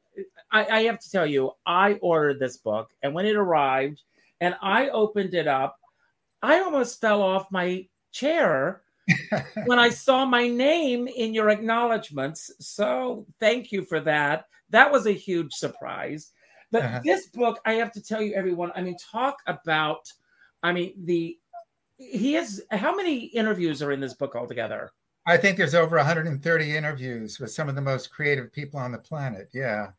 [0.51, 4.03] I, I have to tell you, I ordered this book, and when it arrived,
[4.41, 5.79] and I opened it up,
[6.43, 8.83] I almost fell off my chair
[9.67, 12.51] when I saw my name in your acknowledgments.
[12.61, 14.47] So thank you for that.
[14.71, 16.31] That was a huge surprise.
[16.71, 17.01] But Uh-huh.
[17.05, 18.73] this book, I have to tell you, everyone.
[18.75, 20.11] I mean, talk about.
[20.63, 21.39] I mean, the
[21.97, 24.93] he has how many interviews are in this book altogether?
[25.27, 28.99] I think there's over 130 interviews with some of the most creative people on the
[28.99, 29.49] planet.
[29.53, 29.93] Yeah.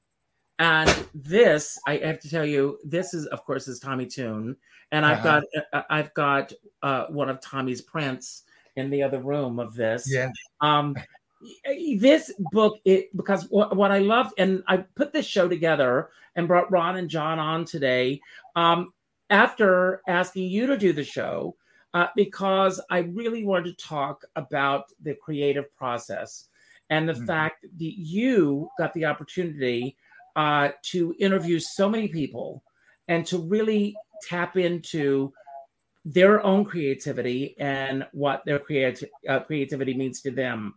[0.59, 4.55] And this, I have to tell you, this is, of course, is Tommy Tune,
[4.91, 5.41] and I've Uh-huh.
[5.41, 8.43] got, uh, I've got uh, one of Tommy's prints
[8.75, 10.11] in the other room of this.
[10.11, 10.29] Yeah.
[10.61, 10.95] Um,
[11.99, 16.47] this book, it because what, what I loved, and I put this show together and
[16.47, 18.21] brought Ron and John on today.
[18.55, 18.93] Um,
[19.29, 21.55] after asking you to do the show,
[21.93, 26.47] uh, because I really wanted to talk about the creative process
[26.89, 27.27] and the Mhm.
[27.27, 29.97] fact that you got the opportunity
[30.35, 32.63] uh, to interview so many people
[33.07, 35.31] and to really tap into
[36.05, 40.73] their own creativity and what their creati- uh, creativity means to them.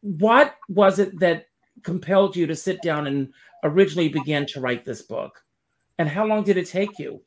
[0.00, 1.46] What was it that
[1.82, 3.32] compelled you to sit down and
[3.62, 5.40] originally begin to write this book?
[5.98, 7.22] And how long did it take you?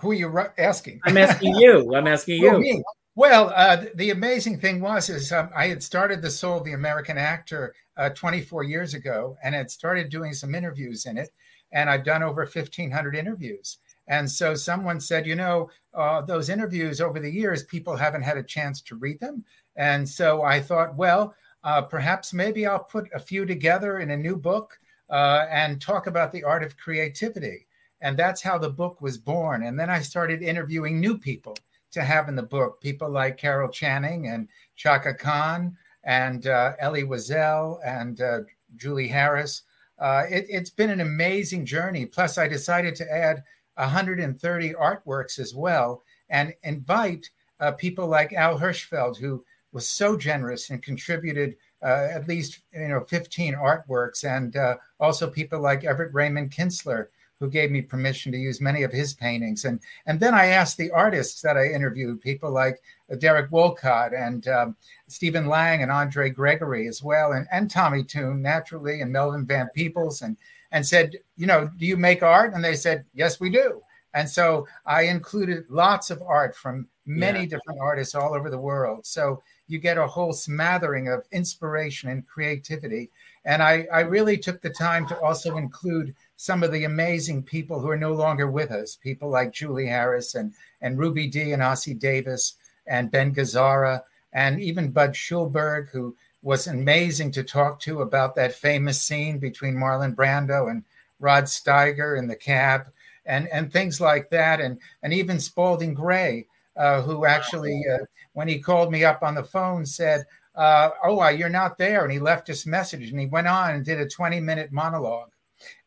[0.00, 1.00] Who are you asking?
[1.04, 1.94] I'm asking you.
[1.94, 2.58] I'm asking you.
[2.58, 2.82] me.
[3.14, 6.74] Well, uh, the amazing thing was is um, I had started the Soul of the
[6.74, 11.30] American Actor uh, 24 years ago, and had started doing some interviews in it,
[11.76, 13.78] and I've done over 1,500 interviews.
[14.08, 18.38] And so someone said, you know, uh, those interviews over the years, people haven't had
[18.38, 19.44] a chance to read them,
[19.76, 24.16] and so I thought, well, uh, perhaps maybe I'll put a few together in a
[24.16, 24.78] new book
[25.10, 27.66] uh, and talk about the art of creativity.
[28.00, 29.64] And that's how the book was born.
[29.64, 31.56] And then I started interviewing new people
[31.92, 37.02] to have in the book people like Carol Channing and Chaka Khan and uh, Elie
[37.02, 38.40] Wiesel and uh,
[38.76, 39.62] Julie Harris.
[39.98, 42.06] Uh, it, has been an amazing journey.
[42.06, 43.42] Plus, I decided to add
[43.74, 47.28] 130 artworks as well and invite
[47.60, 49.42] uh, people like Al Hirschfeld, who
[49.72, 55.28] was so generous and contributed uh, at least you know 15 artworks, and uh, also
[55.28, 59.64] people like Everett Raymond Kinstler, who gave me permission to use many of his paintings.
[59.64, 62.80] And and then I asked the artists that I interviewed, people like
[63.18, 64.76] Derek Walcott and um,
[65.08, 69.68] Stephen Lang and Andre Gregory as well, and, and Tommy Tune naturally, and Melvin Van
[69.74, 70.36] Peebles, and
[70.72, 72.52] and said, you know, do you make art?
[72.52, 73.80] And they said, yes, we do.
[74.14, 77.46] And so I included lots of art from many Yeah.
[77.46, 79.06] different artists all over the world.
[79.06, 83.10] So you get a whole smattering of inspiration and creativity.
[83.44, 87.78] And I, I really took the time to also include some of the amazing people
[87.78, 90.52] who are no longer with us, people like Julie Harris and,
[90.82, 92.54] and Ruby Dee and Ossie Davis
[92.86, 98.54] and Ben Gazzara and even Bud Schulberg, who was amazing to talk to about that
[98.54, 100.84] famous scene between Marlon Brando and
[101.18, 102.86] Rod Steiger in the cab
[103.24, 104.60] and, and things like that.
[104.60, 109.34] And, and even Spalding Gray, uh, who actually, uh, when he called me up on
[109.34, 112.04] the phone, said, uh, Oh, you're not there.
[112.04, 115.30] And he left this message and he went on and did a 20 minute monologue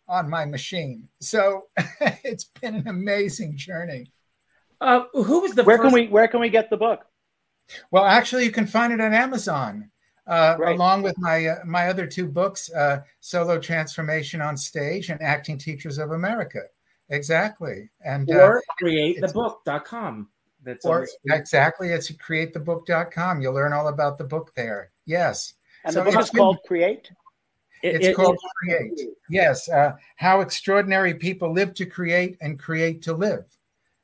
[0.08, 1.08] on my machine.
[1.20, 1.68] So
[2.24, 4.12] it's been an amazing journey.
[4.82, 5.90] Uh, who was the Where first?
[5.90, 7.06] can we where can we get the book?
[7.92, 9.92] Well, actually, you can find it on Amazon.
[10.28, 10.76] Uh, Right.
[10.76, 15.58] along with my uh, my other two books, uh, Solo Transformation on Stage and Acting
[15.58, 16.62] Teachers of America.
[17.10, 20.30] Exactly, and uh, or createthebook.com.
[20.64, 21.40] That's on or the screen.
[21.40, 23.42] exactly, it's createthebook.com.
[23.42, 24.90] You'll learn all about the book there.
[25.06, 25.54] Yes,
[25.86, 27.10] And So the book it's is been- called Create.
[27.82, 29.10] It's it- called it- Create.
[29.30, 33.46] Yes, uh, how extraordinary people live to create and create to live,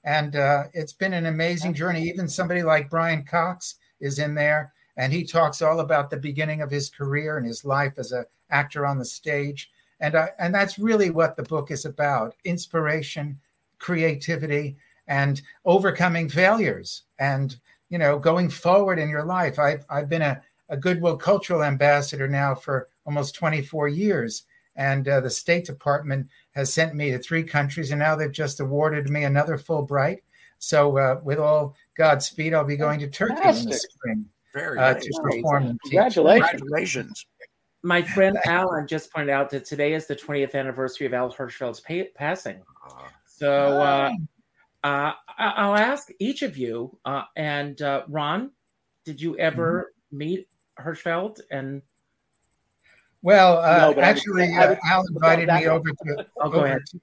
[0.06, 2.04] And uh, it's been an amazing journey.
[2.04, 6.62] Even somebody like Brian Cox is in there, and he talks all about the beginning
[6.62, 9.72] of his career and his life as an actor on the stage.
[10.00, 13.40] And, I, and that's really what the book is about inspiration,
[13.80, 14.78] creativity,
[15.08, 17.58] and overcoming failures and
[17.90, 22.28] you know going forward in your life i've, I've been a, a goodwill cultural ambassador
[22.28, 24.44] now for almost 24 years
[24.76, 28.60] and uh, the state department has sent me to three countries and now they've just
[28.60, 30.20] awarded me another fulbright
[30.60, 33.64] so uh, with all godspeed i'll be going to turkey Fantastic.
[33.64, 35.04] in the spring Very uh, nice.
[35.04, 37.26] to perform congratulations congratulations
[37.84, 41.80] my friend alan just pointed out that today is the 20th anniversary of al hirschfeld's
[41.80, 43.08] pa- passing ah.
[43.26, 44.12] so uh,
[44.86, 48.52] uh, I'll ask each of you, uh, and uh, Ron,
[49.04, 50.18] did you ever mm-hmm.
[50.18, 50.48] meet
[50.80, 51.42] Hirschfeld?
[51.50, 51.82] And
[53.26, 56.26] well, uh, no, actually, I would, I would, Al invited me over to.
[56.40, 56.82] Oh, go ahead.
[56.92, 57.02] To,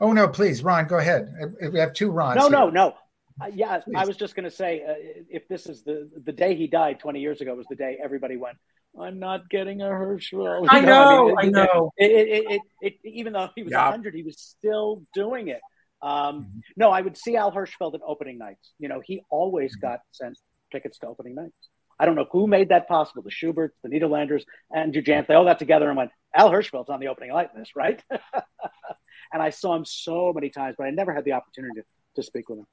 [0.00, 1.28] oh no, please, Ron, go ahead.
[1.72, 2.36] We have two Rons.
[2.36, 2.50] No, here.
[2.50, 2.94] no, no.
[3.40, 3.96] Uh, yeah, please.
[3.96, 4.94] I was just going to say, uh,
[5.28, 8.36] if this is the the day he died twenty years ago was the day everybody
[8.36, 8.56] went.
[8.96, 10.66] I'm not getting a Hirschfeld.
[10.68, 11.90] I know, I, mean, I know.
[11.96, 13.86] It, it, it, it, even though he was yeah.
[13.86, 15.60] 100, he was still doing it.
[16.00, 16.58] Um, mm-hmm.
[16.76, 18.72] No, I would see Al Hirschfeld at opening nights.
[18.78, 19.88] You know, he always mm-hmm.
[19.88, 20.38] got sent
[20.70, 21.58] tickets to opening nights.
[21.98, 23.22] I don't know who made that possible.
[23.22, 27.00] The Shuberts, the Nederlanders, and Jujamcyn, they all got together and went, Al Hirschfeld's on
[27.00, 28.02] the opening night in this, right?
[28.10, 31.84] and I saw him so many times, but I never had the opportunity to,
[32.16, 32.66] to speak with him.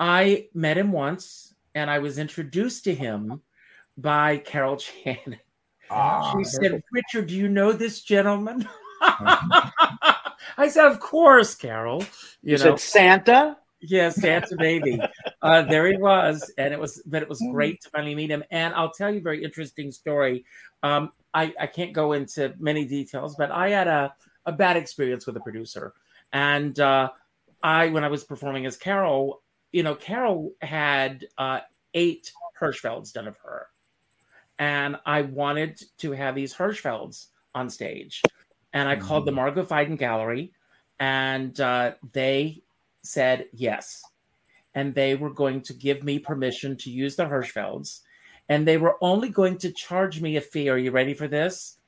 [0.00, 3.42] I met him once and I was introduced to him
[3.96, 5.38] by Carol Channing.
[5.90, 8.68] Oh, she said, Richard, do you know this gentleman?
[9.00, 12.02] I said, of course, Carol.
[12.42, 13.56] You, you know, said Santa.
[13.80, 15.00] Yeah, Santa baby.
[15.42, 18.42] uh, there he was, and it was, but it was great to finally meet him.
[18.50, 20.44] And I'll tell you a very interesting story.
[20.82, 24.14] Um, I, I can't go into many details, but I had a,
[24.46, 25.94] a bad experience with a producer,
[26.32, 27.10] and uh,
[27.62, 31.60] I, when I was performing as Carol, you know, Carol had uh,
[31.94, 33.66] eight Hirschfelds done of her,
[34.58, 38.22] and I wanted to have these Hirschfelds on stage
[38.72, 39.06] and I mm-hmm.
[39.06, 39.36] called the mm-hmm.
[39.36, 40.52] Margo Feiden Gallery,
[40.98, 42.62] and uh, they
[43.08, 44.02] said yes,
[44.74, 48.00] and they were going to give me permission to use the Hirschfelds,
[48.50, 50.68] and they were only going to charge me a fee.
[50.68, 51.78] Are you ready for this?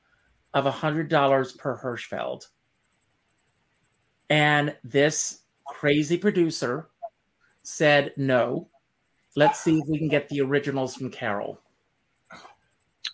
[0.55, 2.47] Of a hundred dollars per Hirschfeld.
[4.29, 6.89] And this crazy producer
[7.61, 8.67] said no.
[9.35, 11.59] Let's see if we can get the originals from Carol.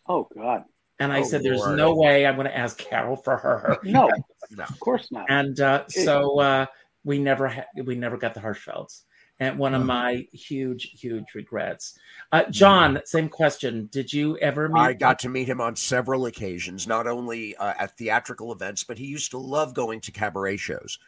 [0.08, 0.64] Oh God.
[0.99, 1.78] And I oh, said, "There's Lord.
[1.78, 4.10] no way I'm going to ask Carol for her." No,
[4.49, 5.26] no, of course not.
[5.30, 6.66] And uh, so uh,
[7.08, 9.03] we never ha- we never got the Hirschfelds,
[9.39, 9.88] and one of mm-hmm.
[9.88, 11.97] my huge huge regrets.
[12.32, 13.05] Uh, John, mm-hmm.
[13.05, 13.88] same question.
[13.91, 14.82] Did you ever meet?
[14.82, 18.97] I got to meet him on several occasions, not only uh, at theatrical events, but
[18.97, 20.99] he used to love going to cabaret shows.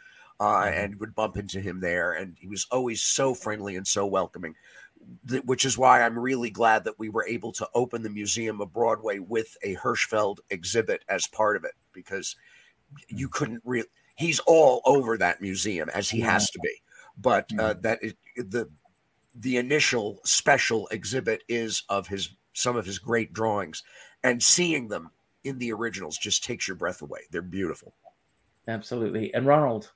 [0.41, 0.79] Uh, mm-hmm.
[0.79, 4.55] and would bump into him there, and he was always so friendly and so welcoming
[5.45, 8.73] which is why I'm really glad that we were able to open the Museum of
[8.73, 12.35] Broadway with a Hirschfeld exhibit as part of it because
[13.07, 13.87] you couldn't really.
[14.19, 16.81] He's all over that museum as he has to be,
[17.17, 18.69] but uh, that is, the
[19.33, 23.81] the initial special exhibit is of his some of his great drawings,
[24.21, 25.11] and seeing them
[25.45, 27.21] in the originals just takes your breath away.
[27.31, 27.93] They're beautiful.
[28.67, 29.91] Absolutely, and Ronald.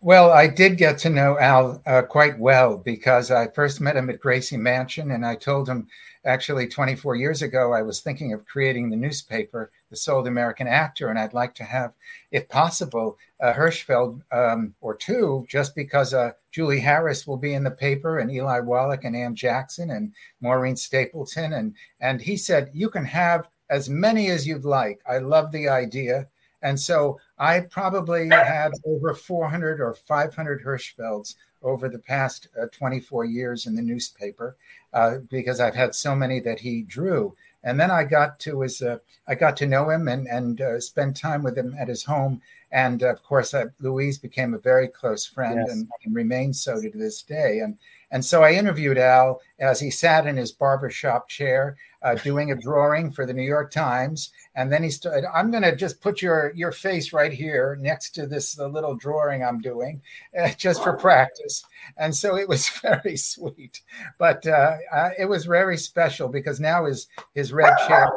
[0.00, 4.10] Well, I did get to know Al uh, quite well because I first met him
[4.10, 5.86] at Gracie Mansion, and I told him
[6.24, 10.30] actually 24 years ago I was thinking of creating the newspaper, The Soul of the
[10.30, 11.92] American Actor, and I'd like to have,
[12.30, 17.64] if possible, a Hirschfeld um, or two, just because uh, Julie Harris will be in
[17.64, 22.70] the paper, and Eli Wallach, and Anne Jackson, and Maureen Stapleton, and and he said
[22.72, 25.00] you can have as many as you'd like.
[25.08, 26.26] I love the idea.
[26.62, 33.24] And so I probably had over 400 or 500 Hirschfelds over the past uh, 24
[33.24, 34.56] years in the newspaper
[34.92, 37.34] uh, because I've had so many that he drew.
[37.64, 40.78] And then I got to his, uh, I got to know him and and uh,
[40.78, 42.42] spend time with him at his home.
[42.70, 45.72] And of course, uh, Louise became a very close friend yes.
[45.72, 47.60] and, and remains so to this day.
[47.60, 47.78] And
[48.10, 52.56] and so I interviewed Al as he sat in his barbershop chair uh, doing a
[52.56, 54.30] drawing for the New York Times.
[54.54, 58.10] And then he started, I'm going to just put your, your face right here next
[58.10, 60.02] to this little drawing I'm doing
[60.38, 61.64] uh, just for practice.
[61.96, 63.80] And so it was very sweet.
[64.18, 64.76] But uh,
[65.18, 68.08] it was very special because now his, his red chair,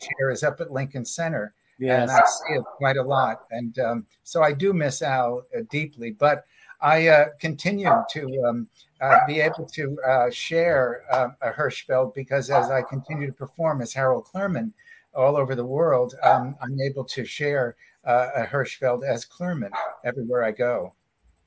[0.00, 1.54] chair is up at Lincoln Center.
[1.78, 2.02] Yes.
[2.02, 3.42] And I see it quite a lot.
[3.50, 6.10] And um, so I do miss Al uh, deeply.
[6.10, 6.44] But
[6.80, 8.68] I uh, continue to um,
[9.00, 13.82] uh, be able to uh, share uh, a Hirschfeld because as I continue to perform
[13.82, 14.72] as Harold Clurman
[15.14, 19.70] all over the world, um, I'm able to share uh, a Hirschfeld as Clurman
[20.04, 20.92] everywhere I go.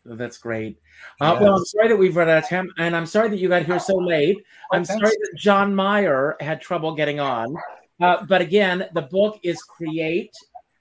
[0.06, 0.80] That's great.
[1.22, 1.42] Uh, yes.
[1.42, 3.66] Well, I'm sorry that we've run out of time, and I'm sorry that you got
[3.66, 4.38] here so late.
[4.72, 7.56] Oh, I'm sorry that John Meyer had trouble getting on.
[8.02, 10.34] Uh, but again, the book is Create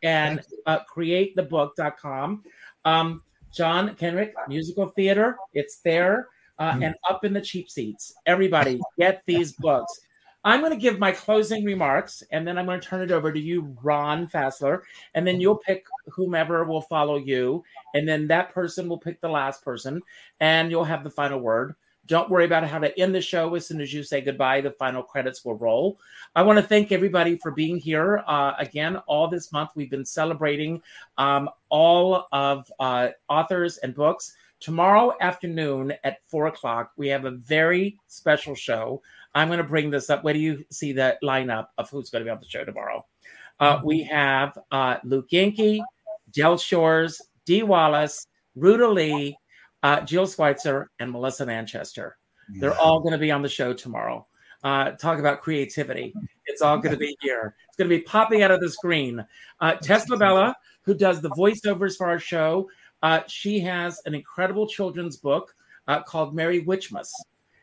[0.03, 2.45] and uh, createthebook.com.
[2.85, 3.23] Um,
[3.53, 6.29] John Kenrick, musical theater, it's there
[6.59, 6.87] uh, mm.
[6.87, 8.15] and up in the cheap seats.
[8.27, 10.01] Everybody, get these books.
[10.45, 13.33] I'm going to give my closing remarks, and then I'm going to turn it over
[13.33, 14.83] to you, Ron Fassler,
[15.15, 19.29] and then you'll pick whomever will follow you, and then that person will pick the
[19.29, 20.01] last person,
[20.41, 21.75] and you'll have the final word.
[22.09, 23.55] Don't worry about how to end the show.
[23.55, 25.99] As soon as you say goodbye, the final credits will roll.
[26.35, 28.25] I want to thank everybody for being here.
[28.27, 30.83] Uh, again, all this month we've been celebrating
[31.19, 34.35] um, all of uh, authors and books.
[34.59, 39.03] Tomorrow afternoon at four o'clock, we have a very special show.
[39.35, 40.25] I'm going to bring this up.
[40.25, 43.05] Where do you see the lineup of who's going to be on the show tomorrow?
[43.61, 45.85] Uh, we have uh, Luke Yankee,
[46.33, 49.37] Del Shores, Dee Wallace, Ruta Lee,
[49.83, 52.17] uh, Jill Schweitzer, and Melissa Manchester.
[52.51, 52.61] Yeah.
[52.61, 54.27] They're all going to be on the show tomorrow.
[54.65, 56.13] Uh, talk about creativity.
[56.47, 57.55] It's all going to be here.
[57.69, 59.25] It's going to be popping out of the screen.
[59.61, 62.69] Uh, Tess Labella, who does the voiceovers for our show,
[63.03, 65.55] uh, she has an incredible children's book
[65.87, 67.11] uh, called Merry Witchmas.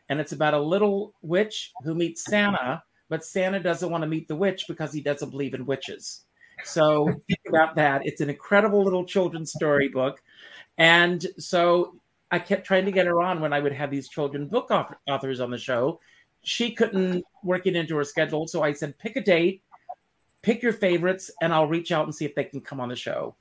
[0.08, 4.28] And it's about a little witch who meets Santa, but Santa doesn't want to meet
[4.28, 6.24] the witch because he doesn't believe in witches.
[6.64, 8.06] So think about that.
[8.06, 10.22] It's an incredible little children's storybook.
[10.78, 11.96] And so
[12.30, 14.70] I kept trying to get her on when I would have these children book
[15.08, 16.00] authors on the show.
[16.42, 18.46] She couldn't work it into her schedule.
[18.46, 19.62] So I said, pick a date,
[20.42, 22.96] pick your favorites, and I'll reach out and see if they can come on the
[22.96, 23.36] show.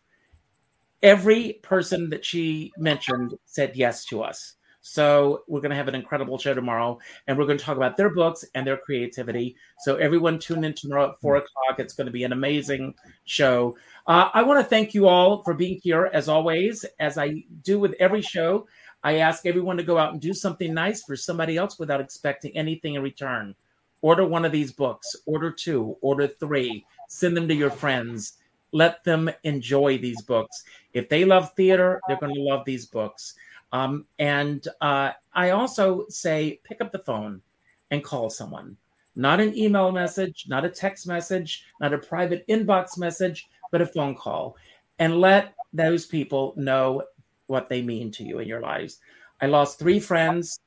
[1.04, 4.56] Every person that she mentioned said yes to us.
[4.88, 7.98] So we're going to have an incredible show tomorrow, and we're going to talk about
[7.98, 9.56] their books and their creativity.
[9.80, 11.40] So everyone tune in tomorrow at four mm.
[11.40, 11.80] o'clock.
[11.80, 12.94] It's going to be an amazing
[13.26, 13.76] show.
[14.08, 16.86] Uh, I want to thank you all for being here as always.
[17.00, 18.68] As I do with every show,
[19.04, 22.56] I ask everyone to go out and do something nice for somebody else without expecting
[22.56, 23.56] anything in return.
[24.02, 28.34] Order one of these books, order two, order three, send them to your friends.
[28.72, 30.64] Let them enjoy these books.
[30.94, 33.34] If they love theater, they're going to love these books.
[33.72, 37.42] Um, and uh, I also say pick up the phone
[37.90, 38.78] and call someone.
[39.16, 43.86] Not an email message, not a text message, not a private inbox message but a
[43.86, 44.56] phone call
[45.00, 47.04] and let those people know
[47.48, 49.00] what they mean to you in your lives.
[49.42, 50.60] I lost three friends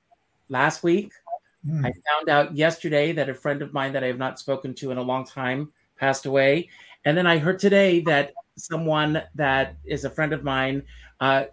[0.49, 1.13] last week.
[1.67, 1.85] Mm.
[1.85, 4.91] I found out yesterday that a friend of mine that I have not spoken to
[4.91, 6.69] in a long time passed away.
[7.05, 10.83] And then I heard today that someone that is a friend of mine
[11.21, 11.45] uh,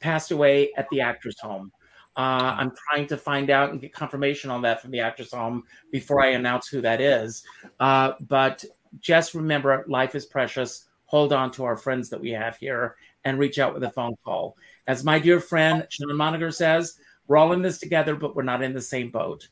[0.00, 1.72] passed away at the actor's home.
[2.18, 5.62] Uh, I'm trying to find out and get confirmation on that from the actress home
[5.92, 7.44] before I announce who that is.
[7.78, 8.64] Uh, but
[8.98, 10.86] just remember life is precious.
[11.06, 14.16] Hold on to our friends that we have here and reach out with a phone
[14.24, 14.56] call.
[14.88, 16.98] As my dear friend Sean Moniger says,
[17.28, 19.46] we're all in this together, but we're not in the same boat.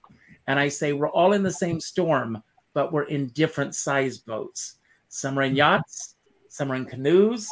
[0.49, 2.43] And I say we're all in the same storm,
[2.75, 4.77] but we're in different size boats.
[5.09, 6.17] Some are in yachts,
[6.49, 7.49] some are in canoes,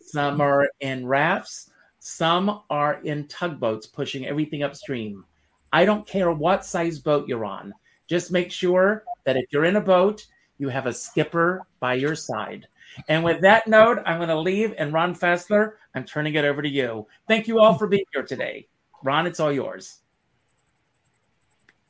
[0.00, 1.67] some are in rafts,
[2.08, 5.26] some are in tugboats pushing everything upstream.
[5.74, 7.74] I don't care what size boat you're on.
[8.08, 10.24] Just make sure that if you're in a boat,
[10.56, 12.66] you have a skipper by your side.
[13.08, 14.74] And with that note, I'm going to leave.
[14.78, 17.06] And Ron Fassler, I'm turning it over to you.
[17.28, 18.68] Thank you all for being here today.
[19.04, 19.98] Ron, it's all yours.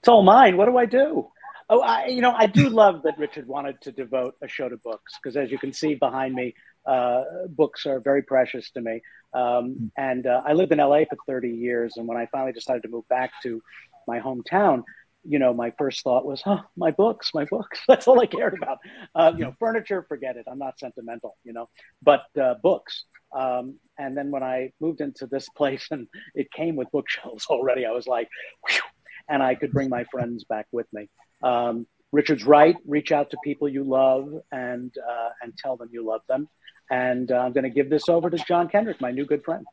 [0.01, 0.57] It's all mine.
[0.57, 1.31] What do I do?
[1.71, 4.79] Oh, I, you know, I do love that Richard wanted to devote a show to
[4.79, 6.55] books because, as you can see behind me,
[6.87, 9.01] uh, books are very precious to me.
[9.35, 11.95] Um, and uh, I lived in LA for 30 years.
[11.97, 13.61] And when I finally decided to move back to
[14.07, 14.83] my hometown,
[15.25, 17.81] you know, my first thought was, oh, my books, my books.
[17.89, 18.79] That's all I cared about.
[19.15, 20.47] Uh, you know, furniture, forget it.
[20.51, 21.67] I'm not sentimental, you know,
[22.03, 23.05] but uh, books.
[23.37, 27.85] Um, and then when I moved into this place and it came with bookshelves already,
[27.85, 28.29] I was like,
[28.69, 28.81] Whew,
[29.29, 31.09] and I could bring my friends back with me.
[31.43, 32.75] Um, Richard's right.
[32.87, 36.49] Reach out to people you love and uh, and tell them you love them.
[36.91, 39.67] And uh, I'm going to give this over to John Kenrick, my new good friend.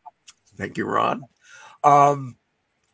[0.58, 1.24] Thank you, Ron.
[1.84, 2.38] Um,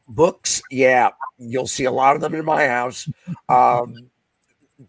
[0.07, 1.09] books yeah
[1.41, 3.09] you'll see a lot of them in my house.
[3.49, 4.09] Um,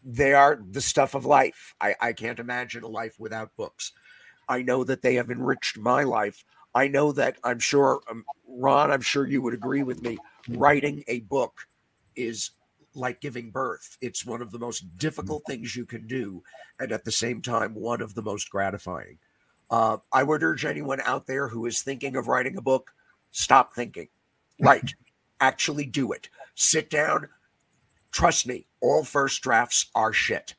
[0.04, 1.74] they are the stuff of life.
[1.80, 3.92] I, I can't imagine a life without books.
[4.48, 6.44] I know that they have enriched my life.
[6.74, 10.18] I know that i'm sure um, ron i'm sure you would agree with me.
[10.48, 11.54] Writing a book
[12.16, 12.50] is
[12.94, 16.42] like giving birth it's one of the most difficult things you can do
[16.78, 19.18] and at the same time one of the most gratifying
[19.70, 22.92] uh, i would urge anyone out there who is thinking of writing a book
[23.30, 24.08] stop thinking
[24.60, 24.94] write
[25.42, 26.30] actually do it.
[26.54, 27.28] Sit down.
[28.12, 30.54] Trust me, all first drafts are shit.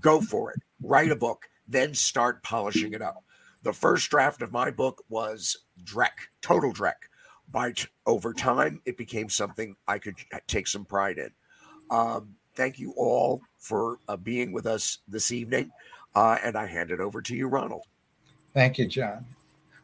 [0.00, 0.60] Go for it.
[0.82, 3.22] Write a book, then start polishing it up.
[3.62, 7.08] The first draft of my book was dreck, total dreck.
[7.52, 10.16] But over time, it became something I could
[10.48, 11.30] take some pride in.
[11.92, 15.70] Um, thank you all for uh, being with us this evening.
[16.14, 17.84] Uh, and I hand it over to you, Ronald.
[18.54, 19.26] Thank you, John.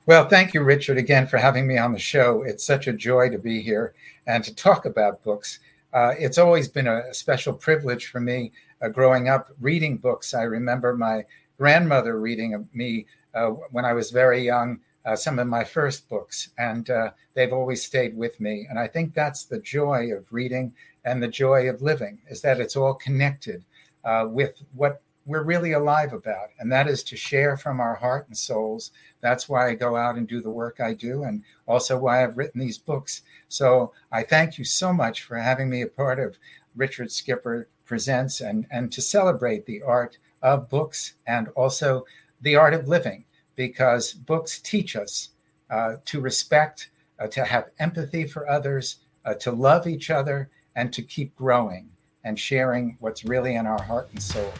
[0.06, 2.42] Well, thank you, Richard, again for having me on the show.
[2.42, 3.92] It's such a joy to be here
[4.26, 5.60] and to talk about books.
[5.92, 10.32] Uh, it's always been a special privilege for me uh, growing up reading books.
[10.32, 11.24] I remember my
[11.58, 16.50] grandmother reading me uh, when I was very young uh, some of my first books,
[16.58, 18.66] and uh, they've always stayed with me.
[18.68, 20.74] And I think that's the joy of reading
[21.08, 23.64] and the joy of living is that it's all connected
[24.04, 28.26] uh, with what we're really alive about, and that is to share from our heart
[28.28, 28.92] and souls.
[29.20, 32.38] That's why I go out and do the work I do, and also why I've
[32.38, 33.22] written these books.
[33.48, 36.38] So I thank you so much for having me a part of
[36.74, 42.04] Richard Skipper Presents and, and to celebrate the art of books and also
[42.40, 43.24] the art of living
[43.56, 45.30] because books teach us
[45.70, 50.92] uh, to respect, uh, to have empathy for others, uh, to love each other, and
[50.92, 51.88] to keep growing
[52.24, 54.52] and sharing what's really in our heart and soul.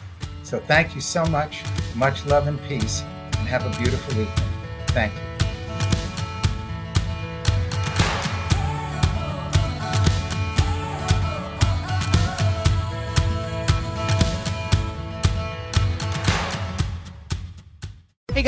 [0.43, 1.63] So thank you so much.
[1.95, 3.01] Much love and peace,
[3.37, 4.49] and have a beautiful evening.
[4.87, 5.28] Thank you.